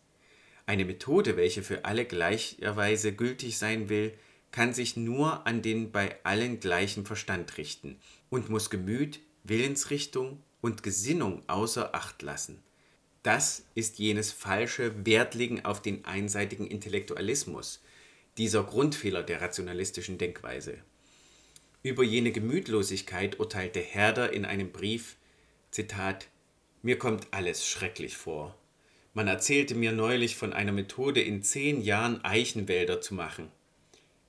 Eine 0.66 0.84
Methode, 0.84 1.36
welche 1.36 1.62
für 1.62 1.84
alle 1.84 2.04
gleicherweise 2.04 3.12
gültig 3.12 3.58
sein 3.58 3.88
will, 3.88 4.14
kann 4.52 4.72
sich 4.72 4.96
nur 4.96 5.46
an 5.46 5.62
den 5.62 5.90
bei 5.90 6.16
allen 6.24 6.60
gleichen 6.60 7.04
Verstand 7.04 7.56
richten 7.56 7.98
und 8.30 8.48
muss 8.48 8.70
Gemüt, 8.70 9.20
Willensrichtung 9.42 10.40
und 10.60 10.82
Gesinnung 10.82 11.42
außer 11.48 11.94
Acht 11.94 12.22
lassen. 12.22 12.62
Das 13.22 13.64
ist 13.76 14.00
jenes 14.00 14.32
falsche 14.32 15.06
Wertlegen 15.06 15.64
auf 15.64 15.80
den 15.80 16.04
einseitigen 16.04 16.66
Intellektualismus, 16.66 17.80
dieser 18.36 18.64
Grundfehler 18.64 19.22
der 19.22 19.40
rationalistischen 19.40 20.18
Denkweise. 20.18 20.78
Über 21.84 22.02
jene 22.02 22.32
Gemütlosigkeit 22.32 23.38
urteilte 23.38 23.80
Herder 23.80 24.32
in 24.32 24.44
einem 24.44 24.72
Brief, 24.72 25.16
Zitat, 25.70 26.28
Mir 26.82 26.98
kommt 26.98 27.28
alles 27.30 27.66
schrecklich 27.66 28.16
vor. 28.16 28.56
Man 29.14 29.28
erzählte 29.28 29.74
mir 29.76 29.92
neulich 29.92 30.36
von 30.36 30.52
einer 30.52 30.72
Methode, 30.72 31.20
in 31.20 31.42
zehn 31.42 31.80
Jahren 31.80 32.24
Eichenwälder 32.24 33.00
zu 33.00 33.14
machen. 33.14 33.52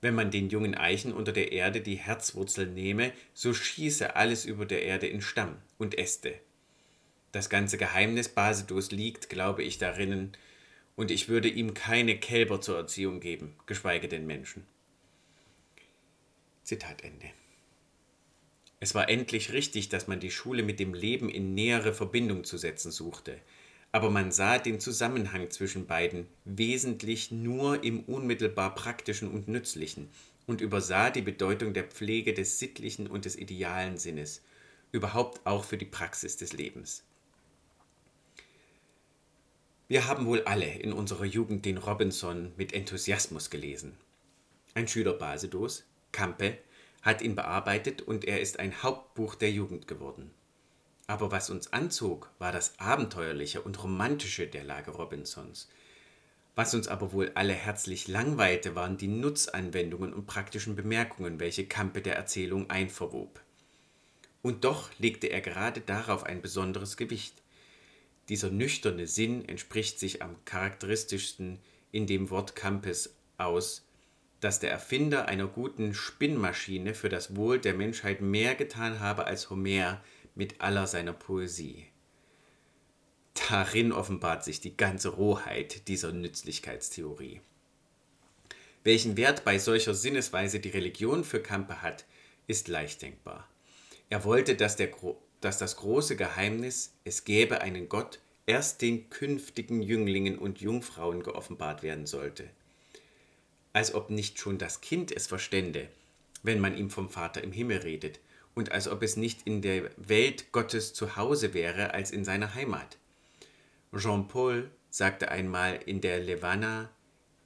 Wenn 0.02 0.14
man 0.14 0.30
den 0.30 0.50
jungen 0.50 0.76
Eichen 0.76 1.14
unter 1.14 1.32
der 1.32 1.52
Erde 1.52 1.82
die 1.82 1.96
Herzwurzel 1.96 2.68
nehme, 2.68 3.12
so 3.34 3.54
schieße 3.54 4.16
alles 4.16 4.46
über 4.46 4.66
der 4.66 4.84
Erde 4.84 5.08
in 5.08 5.22
Stamm 5.22 5.56
und 5.78 5.98
Äste. 5.98 6.36
Das 7.34 7.50
ganze 7.50 7.80
Geheimnis 7.80 8.30
Basedows 8.30 8.92
liegt, 8.92 9.28
glaube 9.28 9.64
ich, 9.64 9.80
darinnen, 9.80 10.34
und 10.96 11.10
ich 11.10 11.30
würde 11.30 11.50
ihm 11.50 11.74
keine 11.74 12.20
Kälber 12.20 12.62
zur 12.62 12.78
Erziehung 12.78 13.20
geben, 13.20 13.56
geschweige 13.66 14.08
den 14.08 14.28
Menschen. 14.28 14.64
Zitat 16.64 17.04
Ende. 17.04 17.26
Es 18.80 18.94
war 18.94 19.10
endlich 19.10 19.52
richtig, 19.52 19.90
dass 19.90 20.08
man 20.08 20.20
die 20.20 20.30
Schule 20.30 20.62
mit 20.62 20.80
dem 20.80 20.94
Leben 20.94 21.28
in 21.28 21.56
nähere 21.56 21.96
Verbindung 21.96 22.44
zu 22.44 22.60
setzen 22.60 22.92
suchte, 22.92 23.40
aber 23.92 24.12
man 24.12 24.32
sah 24.32 24.60
den 24.60 24.80
Zusammenhang 24.80 25.50
zwischen 25.50 25.88
beiden 25.88 26.28
wesentlich 26.46 27.32
nur 27.32 27.84
im 27.84 28.02
unmittelbar 28.02 28.76
praktischen 28.76 29.32
und 29.32 29.48
nützlichen 29.48 30.08
und 30.46 30.62
übersah 30.62 31.10
die 31.10 31.24
Bedeutung 31.24 31.74
der 31.74 31.86
Pflege 31.86 32.36
des 32.36 32.60
sittlichen 32.60 33.08
und 33.08 33.26
des 33.26 33.36
idealen 33.36 33.98
Sinnes, 33.98 34.44
überhaupt 34.92 35.44
auch 35.48 35.64
für 35.64 35.78
die 35.78 35.86
Praxis 35.86 36.38
des 36.38 36.54
Lebens. 36.54 37.04
Wir 39.94 40.08
haben 40.08 40.26
wohl 40.26 40.42
alle 40.46 40.66
in 40.66 40.92
unserer 40.92 41.26
Jugend 41.26 41.66
den 41.66 41.78
Robinson 41.78 42.52
mit 42.58 42.74
Enthusiasmus 42.74 43.52
gelesen. 43.52 43.96
Ein 44.74 44.88
Schüler 44.88 45.14
Basedows, 45.14 45.84
Campe, 46.12 46.58
hat 47.04 47.22
ihn 47.22 47.36
bearbeitet 47.36 48.02
und 48.02 48.26
er 48.26 48.42
ist 48.42 48.58
ein 48.58 48.82
Hauptbuch 48.82 49.36
der 49.36 49.52
Jugend 49.52 49.88
geworden. 49.88 50.32
Aber 51.06 51.32
was 51.32 51.52
uns 51.52 51.74
anzog, 51.74 52.32
war 52.40 52.52
das 52.52 52.80
Abenteuerliche 52.80 53.62
und 53.62 53.84
Romantische 53.84 54.48
der 54.48 54.64
Lage 54.64 54.90
Robinsons. 54.90 55.70
Was 56.56 56.74
uns 56.74 56.88
aber 56.88 57.14
wohl 57.14 57.32
alle 57.36 57.54
herzlich 57.54 58.08
langweilte, 58.08 58.74
waren 58.74 58.98
die 58.98 59.08
Nutzanwendungen 59.08 60.12
und 60.12 60.26
praktischen 60.26 60.76
Bemerkungen, 60.76 61.40
welche 61.40 61.68
Campe 61.68 62.02
der 62.02 62.16
Erzählung 62.16 62.68
einverwob. 62.72 63.40
Und 64.42 64.64
doch 64.64 64.90
legte 64.98 65.28
er 65.28 65.42
gerade 65.42 65.82
darauf 65.82 66.24
ein 66.24 66.42
besonderes 66.42 66.98
Gewicht. 66.98 67.43
Dieser 68.30 68.50
nüchterne 68.50 69.08
Sinn 69.08 69.48
entspricht 69.48 70.00
sich 70.00 70.22
am 70.22 70.36
charakteristischsten 70.46 71.60
in 71.92 72.08
dem 72.08 72.30
Wort 72.30 72.56
Campes 72.56 73.16
aus, 73.38 73.86
dass 74.40 74.60
der 74.60 74.72
Erfinder 74.72 75.28
einer 75.28 75.48
guten 75.48 75.94
Spinnmaschine 75.94 76.94
für 76.94 77.10
das 77.10 77.36
Wohl 77.36 77.60
der 77.60 77.74
Menschheit 77.74 78.22
mehr 78.22 78.56
getan 78.56 79.00
habe 79.00 79.26
als 79.26 79.50
Homer 79.50 80.02
mit 80.36 80.62
aller 80.62 80.88
seiner 80.88 81.14
Poesie. 81.14 81.88
Darin 83.50 83.92
offenbart 83.92 84.44
sich 84.44 84.60
die 84.60 84.76
ganze 84.78 85.10
Rohheit 85.10 85.88
dieser 85.88 86.12
Nützlichkeitstheorie. 86.12 87.42
Welchen 88.84 89.16
Wert 89.18 89.46
bei 89.46 89.60
solcher 89.60 89.94
Sinnesweise 89.94 90.60
die 90.60 90.70
Religion 90.70 91.24
für 91.24 91.42
Campe 91.42 91.82
hat, 91.82 92.06
ist 92.48 92.68
leicht 92.68 93.02
denkbar. 93.02 93.48
Er 94.10 94.26
wollte, 94.26 94.56
dass, 94.56 94.76
der, 94.76 94.92
dass 95.44 95.58
das 95.58 95.76
große 95.76 96.16
Geheimnis, 96.16 96.94
es 97.04 97.26
gäbe 97.26 97.62
einen 97.62 97.90
Gott, 97.90 98.20
erst 98.46 98.82
den 98.82 99.10
künftigen 99.10 99.82
Jünglingen 99.82 100.38
und 100.38 100.62
Jungfrauen 100.62 101.22
geoffenbart 101.22 101.84
werden 101.84 102.06
sollte. 102.06 102.50
Als 103.74 103.94
ob 103.94 104.10
nicht 104.10 104.40
schon 104.40 104.58
das 104.58 104.82
Kind 104.82 105.12
es 105.12 105.28
verstände, 105.28 105.90
wenn 106.44 106.62
man 106.62 106.78
ihm 106.78 106.90
vom 106.90 107.10
Vater 107.10 107.44
im 107.44 107.52
Himmel 107.52 107.80
redet, 107.80 108.20
und 108.56 108.72
als 108.72 108.88
ob 108.88 109.02
es 109.02 109.18
nicht 109.18 109.48
in 109.48 109.62
der 109.62 109.90
Welt 109.98 110.52
Gottes 110.52 110.94
zu 110.94 111.16
Hause 111.16 111.54
wäre 111.54 111.94
als 111.94 112.12
in 112.12 112.24
seiner 112.24 112.54
Heimat. 112.54 112.98
Jean-Paul 113.98 114.70
sagte 114.90 115.30
einmal 115.30 115.80
in 115.86 116.02
der 116.02 116.20
Levana, 116.20 116.90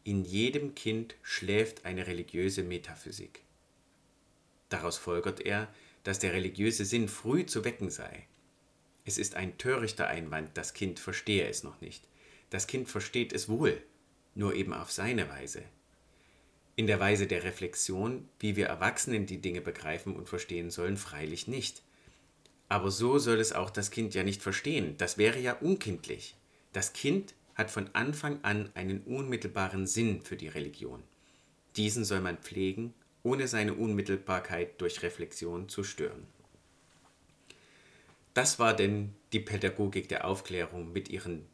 in 0.04 0.24
jedem 0.24 0.76
Kind 0.76 1.16
schläft 1.24 1.86
eine 1.86 2.08
religiöse 2.08 2.64
Metaphysik. 2.64 3.42
Daraus 4.70 4.98
folgert 4.98 5.40
er, 5.40 5.70
dass 6.08 6.20
der 6.20 6.32
religiöse 6.32 6.86
Sinn 6.86 7.10
früh 7.10 7.46
zu 7.46 7.66
wecken 7.66 7.90
sei. 7.90 8.26
Es 9.04 9.18
ist 9.18 9.36
ein 9.36 9.58
törichter 9.58 10.08
Einwand, 10.08 10.58
das 10.58 10.74
Kind 10.74 11.02
verstehe 11.02 11.50
es 11.50 11.66
noch 11.66 11.82
nicht. 11.82 12.08
Das 12.50 12.66
Kind 12.66 12.88
versteht 12.88 13.34
es 13.34 13.50
wohl, 13.50 13.84
nur 14.34 14.56
eben 14.56 14.72
auf 14.72 14.90
seine 14.90 15.28
Weise. 15.28 15.64
In 16.78 16.88
der 16.88 17.02
Weise 17.02 17.28
der 17.28 17.44
Reflexion, 17.44 18.30
wie 18.40 18.56
wir 18.56 18.68
Erwachsenen 18.68 19.26
die 19.26 19.42
Dinge 19.42 19.60
begreifen 19.60 20.16
und 20.16 20.30
verstehen 20.30 20.72
sollen, 20.72 20.96
freilich 20.96 21.50
nicht. 21.50 21.84
Aber 22.70 22.90
so 22.90 23.20
soll 23.20 23.42
es 23.42 23.52
auch 23.52 23.70
das 23.70 23.92
Kind 23.92 24.16
ja 24.16 24.24
nicht 24.24 24.42
verstehen, 24.42 24.96
das 24.98 25.18
wäre 25.18 25.40
ja 25.40 25.56
unkindlich. 25.56 26.38
Das 26.72 26.94
Kind 26.94 27.34
hat 27.54 27.70
von 27.70 27.90
Anfang 27.92 28.42
an 28.46 28.70
einen 28.76 29.02
unmittelbaren 29.02 29.86
Sinn 29.86 30.22
für 30.22 30.38
die 30.38 30.48
Religion. 30.48 31.04
Diesen 31.76 32.06
soll 32.06 32.22
man 32.22 32.38
pflegen, 32.38 32.94
ohne 33.28 33.50
seine 33.50 33.74
Unmittelbarkeit 33.74 34.80
durch 34.80 35.04
Reflexion 35.04 35.68
zu 35.68 35.84
stören. 35.84 36.26
Das 38.34 38.58
war 38.58 38.74
denn 38.74 39.14
die 39.34 39.42
Pädagogik 39.42 40.08
der 40.08 40.26
Aufklärung 40.26 40.94
mit 40.94 41.10
ihren 41.10 41.46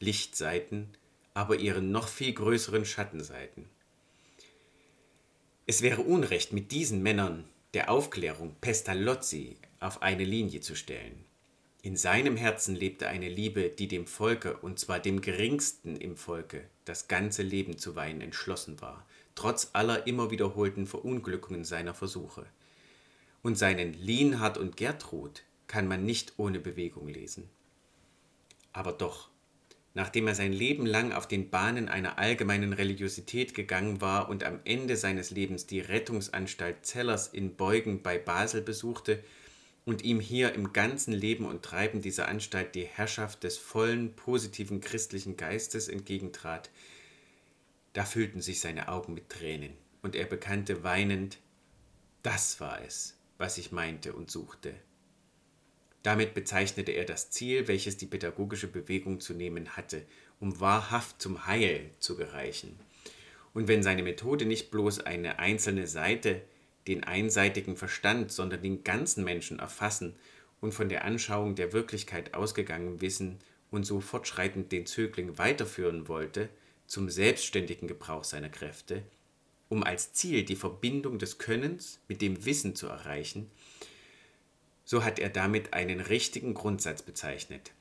Lichtseiten, 0.00 0.88
aber 1.34 1.56
ihren 1.56 1.92
noch 1.92 2.08
viel 2.08 2.32
größeren 2.32 2.84
Schattenseiten. 2.84 3.66
Es 5.66 5.82
wäre 5.82 6.00
Unrecht, 6.00 6.52
mit 6.52 6.72
diesen 6.72 7.00
Männern 7.00 7.44
der 7.74 7.90
Aufklärung 7.90 8.56
Pestalozzi 8.60 9.56
auf 9.78 10.02
eine 10.02 10.24
Linie 10.24 10.62
zu 10.62 10.74
stellen. 10.74 11.24
In 11.82 11.96
seinem 11.96 12.36
Herzen 12.36 12.74
lebte 12.74 13.06
eine 13.06 13.28
Liebe, 13.28 13.68
die 13.68 13.86
dem 13.86 14.08
Volke, 14.08 14.56
und 14.56 14.80
zwar 14.80 14.98
dem 14.98 15.20
geringsten 15.20 15.96
im 15.96 16.16
Volke, 16.16 16.64
das 16.86 17.06
ganze 17.06 17.42
Leben 17.42 17.78
zu 17.78 17.94
weihen 17.94 18.20
entschlossen 18.20 18.80
war, 18.80 19.06
trotz 19.38 19.70
aller 19.72 20.08
immer 20.08 20.32
wiederholten 20.32 20.86
Verunglückungen 20.86 21.64
seiner 21.64 21.94
Versuche. 21.94 22.44
Und 23.40 23.56
seinen 23.56 23.92
Lienhard 23.92 24.58
und 24.58 24.76
Gertrud 24.76 25.44
kann 25.68 25.86
man 25.86 26.04
nicht 26.04 26.32
ohne 26.38 26.58
Bewegung 26.58 27.06
lesen. 27.06 27.48
Aber 28.72 28.90
doch, 28.92 29.28
nachdem 29.94 30.26
er 30.26 30.34
sein 30.34 30.52
Leben 30.52 30.86
lang 30.86 31.12
auf 31.12 31.28
den 31.28 31.50
Bahnen 31.50 31.88
einer 31.88 32.18
allgemeinen 32.18 32.72
Religiosität 32.72 33.54
gegangen 33.54 34.00
war 34.00 34.28
und 34.28 34.42
am 34.42 34.58
Ende 34.64 34.96
seines 34.96 35.30
Lebens 35.30 35.66
die 35.66 35.80
Rettungsanstalt 35.80 36.84
Zellers 36.84 37.28
in 37.28 37.54
Beugen 37.54 38.02
bei 38.02 38.18
Basel 38.18 38.60
besuchte, 38.60 39.22
und 39.84 40.02
ihm 40.02 40.20
hier 40.20 40.52
im 40.52 40.74
ganzen 40.74 41.14
Leben 41.14 41.46
und 41.46 41.62
Treiben 41.62 42.02
dieser 42.02 42.28
Anstalt 42.28 42.74
die 42.74 42.84
Herrschaft 42.84 43.42
des 43.42 43.56
vollen, 43.56 44.12
positiven 44.14 44.82
christlichen 44.82 45.38
Geistes 45.38 45.88
entgegentrat, 45.88 46.68
da 47.98 48.04
füllten 48.04 48.40
sich 48.40 48.60
seine 48.60 48.86
Augen 48.86 49.12
mit 49.12 49.28
Tränen, 49.28 49.72
und 50.02 50.14
er 50.14 50.26
bekannte 50.26 50.84
weinend, 50.84 51.38
das 52.22 52.60
war 52.60 52.80
es, 52.86 53.18
was 53.38 53.58
ich 53.58 53.72
meinte 53.72 54.12
und 54.12 54.30
suchte. 54.30 54.72
Damit 56.04 56.32
bezeichnete 56.32 56.92
er 56.92 57.04
das 57.04 57.32
Ziel, 57.32 57.66
welches 57.66 57.96
die 57.96 58.06
pädagogische 58.06 58.68
Bewegung 58.68 59.18
zu 59.18 59.34
nehmen 59.34 59.76
hatte, 59.76 60.04
um 60.38 60.60
wahrhaft 60.60 61.20
zum 61.20 61.48
Heil 61.48 61.90
zu 61.98 62.16
gereichen. 62.16 62.78
Und 63.52 63.66
wenn 63.66 63.82
seine 63.82 64.04
Methode 64.04 64.46
nicht 64.46 64.70
bloß 64.70 65.00
eine 65.00 65.40
einzelne 65.40 65.88
Seite, 65.88 66.42
den 66.86 67.02
einseitigen 67.02 67.74
Verstand, 67.74 68.30
sondern 68.30 68.62
den 68.62 68.84
ganzen 68.84 69.24
Menschen 69.24 69.58
erfassen 69.58 70.14
und 70.60 70.70
von 70.70 70.88
der 70.88 71.04
Anschauung 71.04 71.56
der 71.56 71.72
Wirklichkeit 71.72 72.34
ausgegangen 72.34 73.00
wissen 73.00 73.40
und 73.72 73.82
so 73.82 74.00
fortschreitend 74.00 74.70
den 74.70 74.86
Zögling 74.86 75.36
weiterführen 75.36 76.06
wollte, 76.06 76.48
zum 76.88 77.10
selbstständigen 77.10 77.86
Gebrauch 77.86 78.24
seiner 78.24 78.48
Kräfte, 78.48 79.04
um 79.68 79.84
als 79.84 80.14
Ziel 80.14 80.42
die 80.42 80.56
Verbindung 80.56 81.18
des 81.18 81.38
Könnens 81.38 82.00
mit 82.08 82.20
dem 82.22 82.44
Wissen 82.44 82.74
zu 82.74 82.88
erreichen, 82.88 83.50
so 84.84 85.04
hat 85.04 85.18
er 85.18 85.28
damit 85.28 85.74
einen 85.74 86.00
richtigen 86.00 86.54
Grundsatz 86.54 87.02
bezeichnet. 87.02 87.72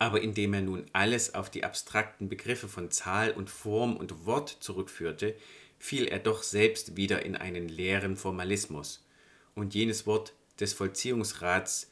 Aber 0.00 0.20
indem 0.20 0.54
er 0.54 0.62
nun 0.62 0.86
alles 0.92 1.34
auf 1.34 1.50
die 1.50 1.62
abstrakten 1.62 2.28
Begriffe 2.28 2.68
von 2.68 2.90
Zahl 2.90 3.30
und 3.30 3.48
Form 3.48 3.96
und 3.96 4.26
Wort 4.26 4.48
zurückführte, 4.60 5.36
fiel 5.78 6.06
er 6.06 6.18
doch 6.18 6.42
selbst 6.42 6.96
wieder 6.96 7.24
in 7.24 7.36
einen 7.36 7.68
leeren 7.68 8.16
Formalismus, 8.16 9.06
und 9.54 9.74
jenes 9.74 10.06
Wort 10.06 10.34
des 10.58 10.72
Vollziehungsrats 10.72 11.90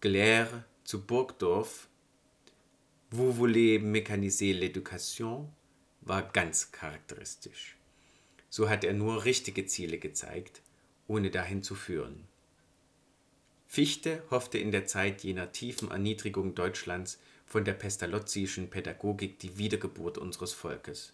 Glaire 0.00 0.64
zu 0.84 1.04
Burgdorf 1.06 1.88
Vous 3.12 3.32
voulez 3.32 3.78
mécaniser 3.78 4.52
l'éducation 4.52 5.48
war 6.02 6.22
ganz 6.32 6.72
charakteristisch. 6.72 7.76
So 8.50 8.68
hat 8.68 8.82
er 8.82 8.94
nur 8.94 9.24
richtige 9.24 9.64
Ziele 9.66 9.98
gezeigt, 9.98 10.60
ohne 11.06 11.30
dahin 11.30 11.62
zu 11.62 11.76
führen. 11.76 12.24
Fichte 13.68 14.24
hoffte 14.30 14.58
in 14.58 14.72
der 14.72 14.86
Zeit 14.86 15.22
jener 15.22 15.52
tiefen 15.52 15.92
Erniedrigung 15.92 16.56
Deutschlands 16.56 17.20
von 17.46 17.64
der 17.64 17.74
pestalozzischen 17.74 18.70
Pädagogik 18.70 19.38
die 19.38 19.56
Wiedergeburt 19.56 20.18
unseres 20.18 20.52
Volkes. 20.52 21.12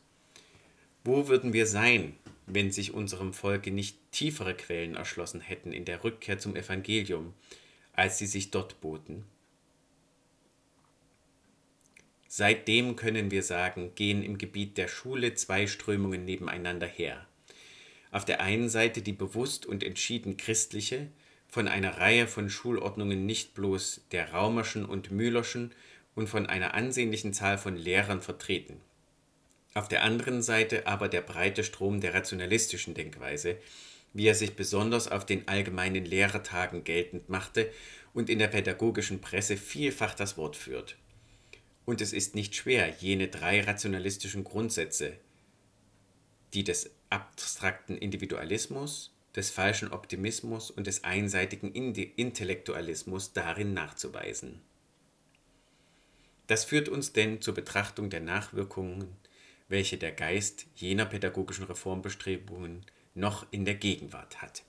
Wo 1.04 1.28
würden 1.28 1.52
wir 1.52 1.66
sein, 1.66 2.16
wenn 2.46 2.72
sich 2.72 2.94
unserem 2.94 3.34
Volke 3.34 3.70
nicht 3.70 3.98
tiefere 4.12 4.54
Quellen 4.54 4.94
erschlossen 4.94 5.42
hätten 5.42 5.72
in 5.72 5.84
der 5.84 6.04
Rückkehr 6.04 6.38
zum 6.38 6.56
Evangelium, 6.56 7.34
als 7.92 8.16
sie 8.16 8.26
sich 8.26 8.50
dort 8.50 8.80
boten? 8.80 9.24
Seitdem 12.34 12.96
können 12.96 13.30
wir 13.30 13.42
sagen, 13.42 13.94
gehen 13.94 14.22
im 14.22 14.38
Gebiet 14.38 14.78
der 14.78 14.88
Schule 14.88 15.34
zwei 15.34 15.66
Strömungen 15.66 16.24
nebeneinander 16.24 16.86
her. 16.86 17.26
Auf 18.10 18.24
der 18.24 18.40
einen 18.40 18.70
Seite 18.70 19.02
die 19.02 19.12
bewusst 19.12 19.66
und 19.66 19.82
entschieden 19.82 20.36
christliche, 20.36 21.08
von 21.48 21.68
einer 21.68 21.98
Reihe 21.98 22.26
von 22.26 22.48
Schulordnungen 22.48 23.26
nicht 23.26 23.52
bloß 23.52 24.06
der 24.12 24.32
Raumerschen 24.32 24.86
und 24.86 25.10
Müllerschen 25.10 25.72
und 26.14 26.28
von 26.28 26.46
einer 26.46 26.72
ansehnlichen 26.72 27.34
Zahl 27.34 27.58
von 27.58 27.76
Lehrern 27.76 28.22
vertreten 28.22 28.80
auf 29.74 29.88
der 29.88 30.02
anderen 30.02 30.42
Seite 30.42 30.86
aber 30.86 31.08
der 31.08 31.22
breite 31.22 31.64
Strom 31.64 32.00
der 32.00 32.14
rationalistischen 32.14 32.94
Denkweise, 32.94 33.56
wie 34.12 34.26
er 34.26 34.34
sich 34.34 34.54
besonders 34.54 35.10
auf 35.10 35.24
den 35.24 35.48
allgemeinen 35.48 36.04
Lehrertagen 36.04 36.84
geltend 36.84 37.30
machte 37.30 37.70
und 38.12 38.28
in 38.28 38.38
der 38.38 38.48
pädagogischen 38.48 39.20
Presse 39.22 39.56
vielfach 39.56 40.14
das 40.14 40.36
Wort 40.36 40.56
führt. 40.56 40.96
Und 41.84 42.00
es 42.00 42.12
ist 42.12 42.34
nicht 42.34 42.54
schwer, 42.54 42.88
jene 43.00 43.28
drei 43.28 43.62
rationalistischen 43.62 44.44
Grundsätze, 44.44 45.16
die 46.54 46.64
des 46.64 46.90
abstrakten 47.10 47.96
Individualismus, 47.96 49.12
des 49.34 49.50
falschen 49.50 49.92
Optimismus 49.92 50.70
und 50.70 50.86
des 50.86 51.04
einseitigen 51.04 51.72
Intellektualismus 51.72 53.32
darin 53.32 53.72
nachzuweisen. 53.72 54.60
Das 56.46 56.64
führt 56.64 56.88
uns 56.88 57.12
denn 57.12 57.40
zur 57.40 57.54
Betrachtung 57.54 58.10
der 58.10 58.20
Nachwirkungen 58.20 59.16
welche 59.72 59.96
der 59.96 60.12
Geist 60.12 60.66
jener 60.76 61.06
pädagogischen 61.06 61.64
Reformbestrebungen 61.64 62.84
noch 63.14 63.46
in 63.50 63.64
der 63.64 63.74
Gegenwart 63.74 64.42
hat 64.42 64.64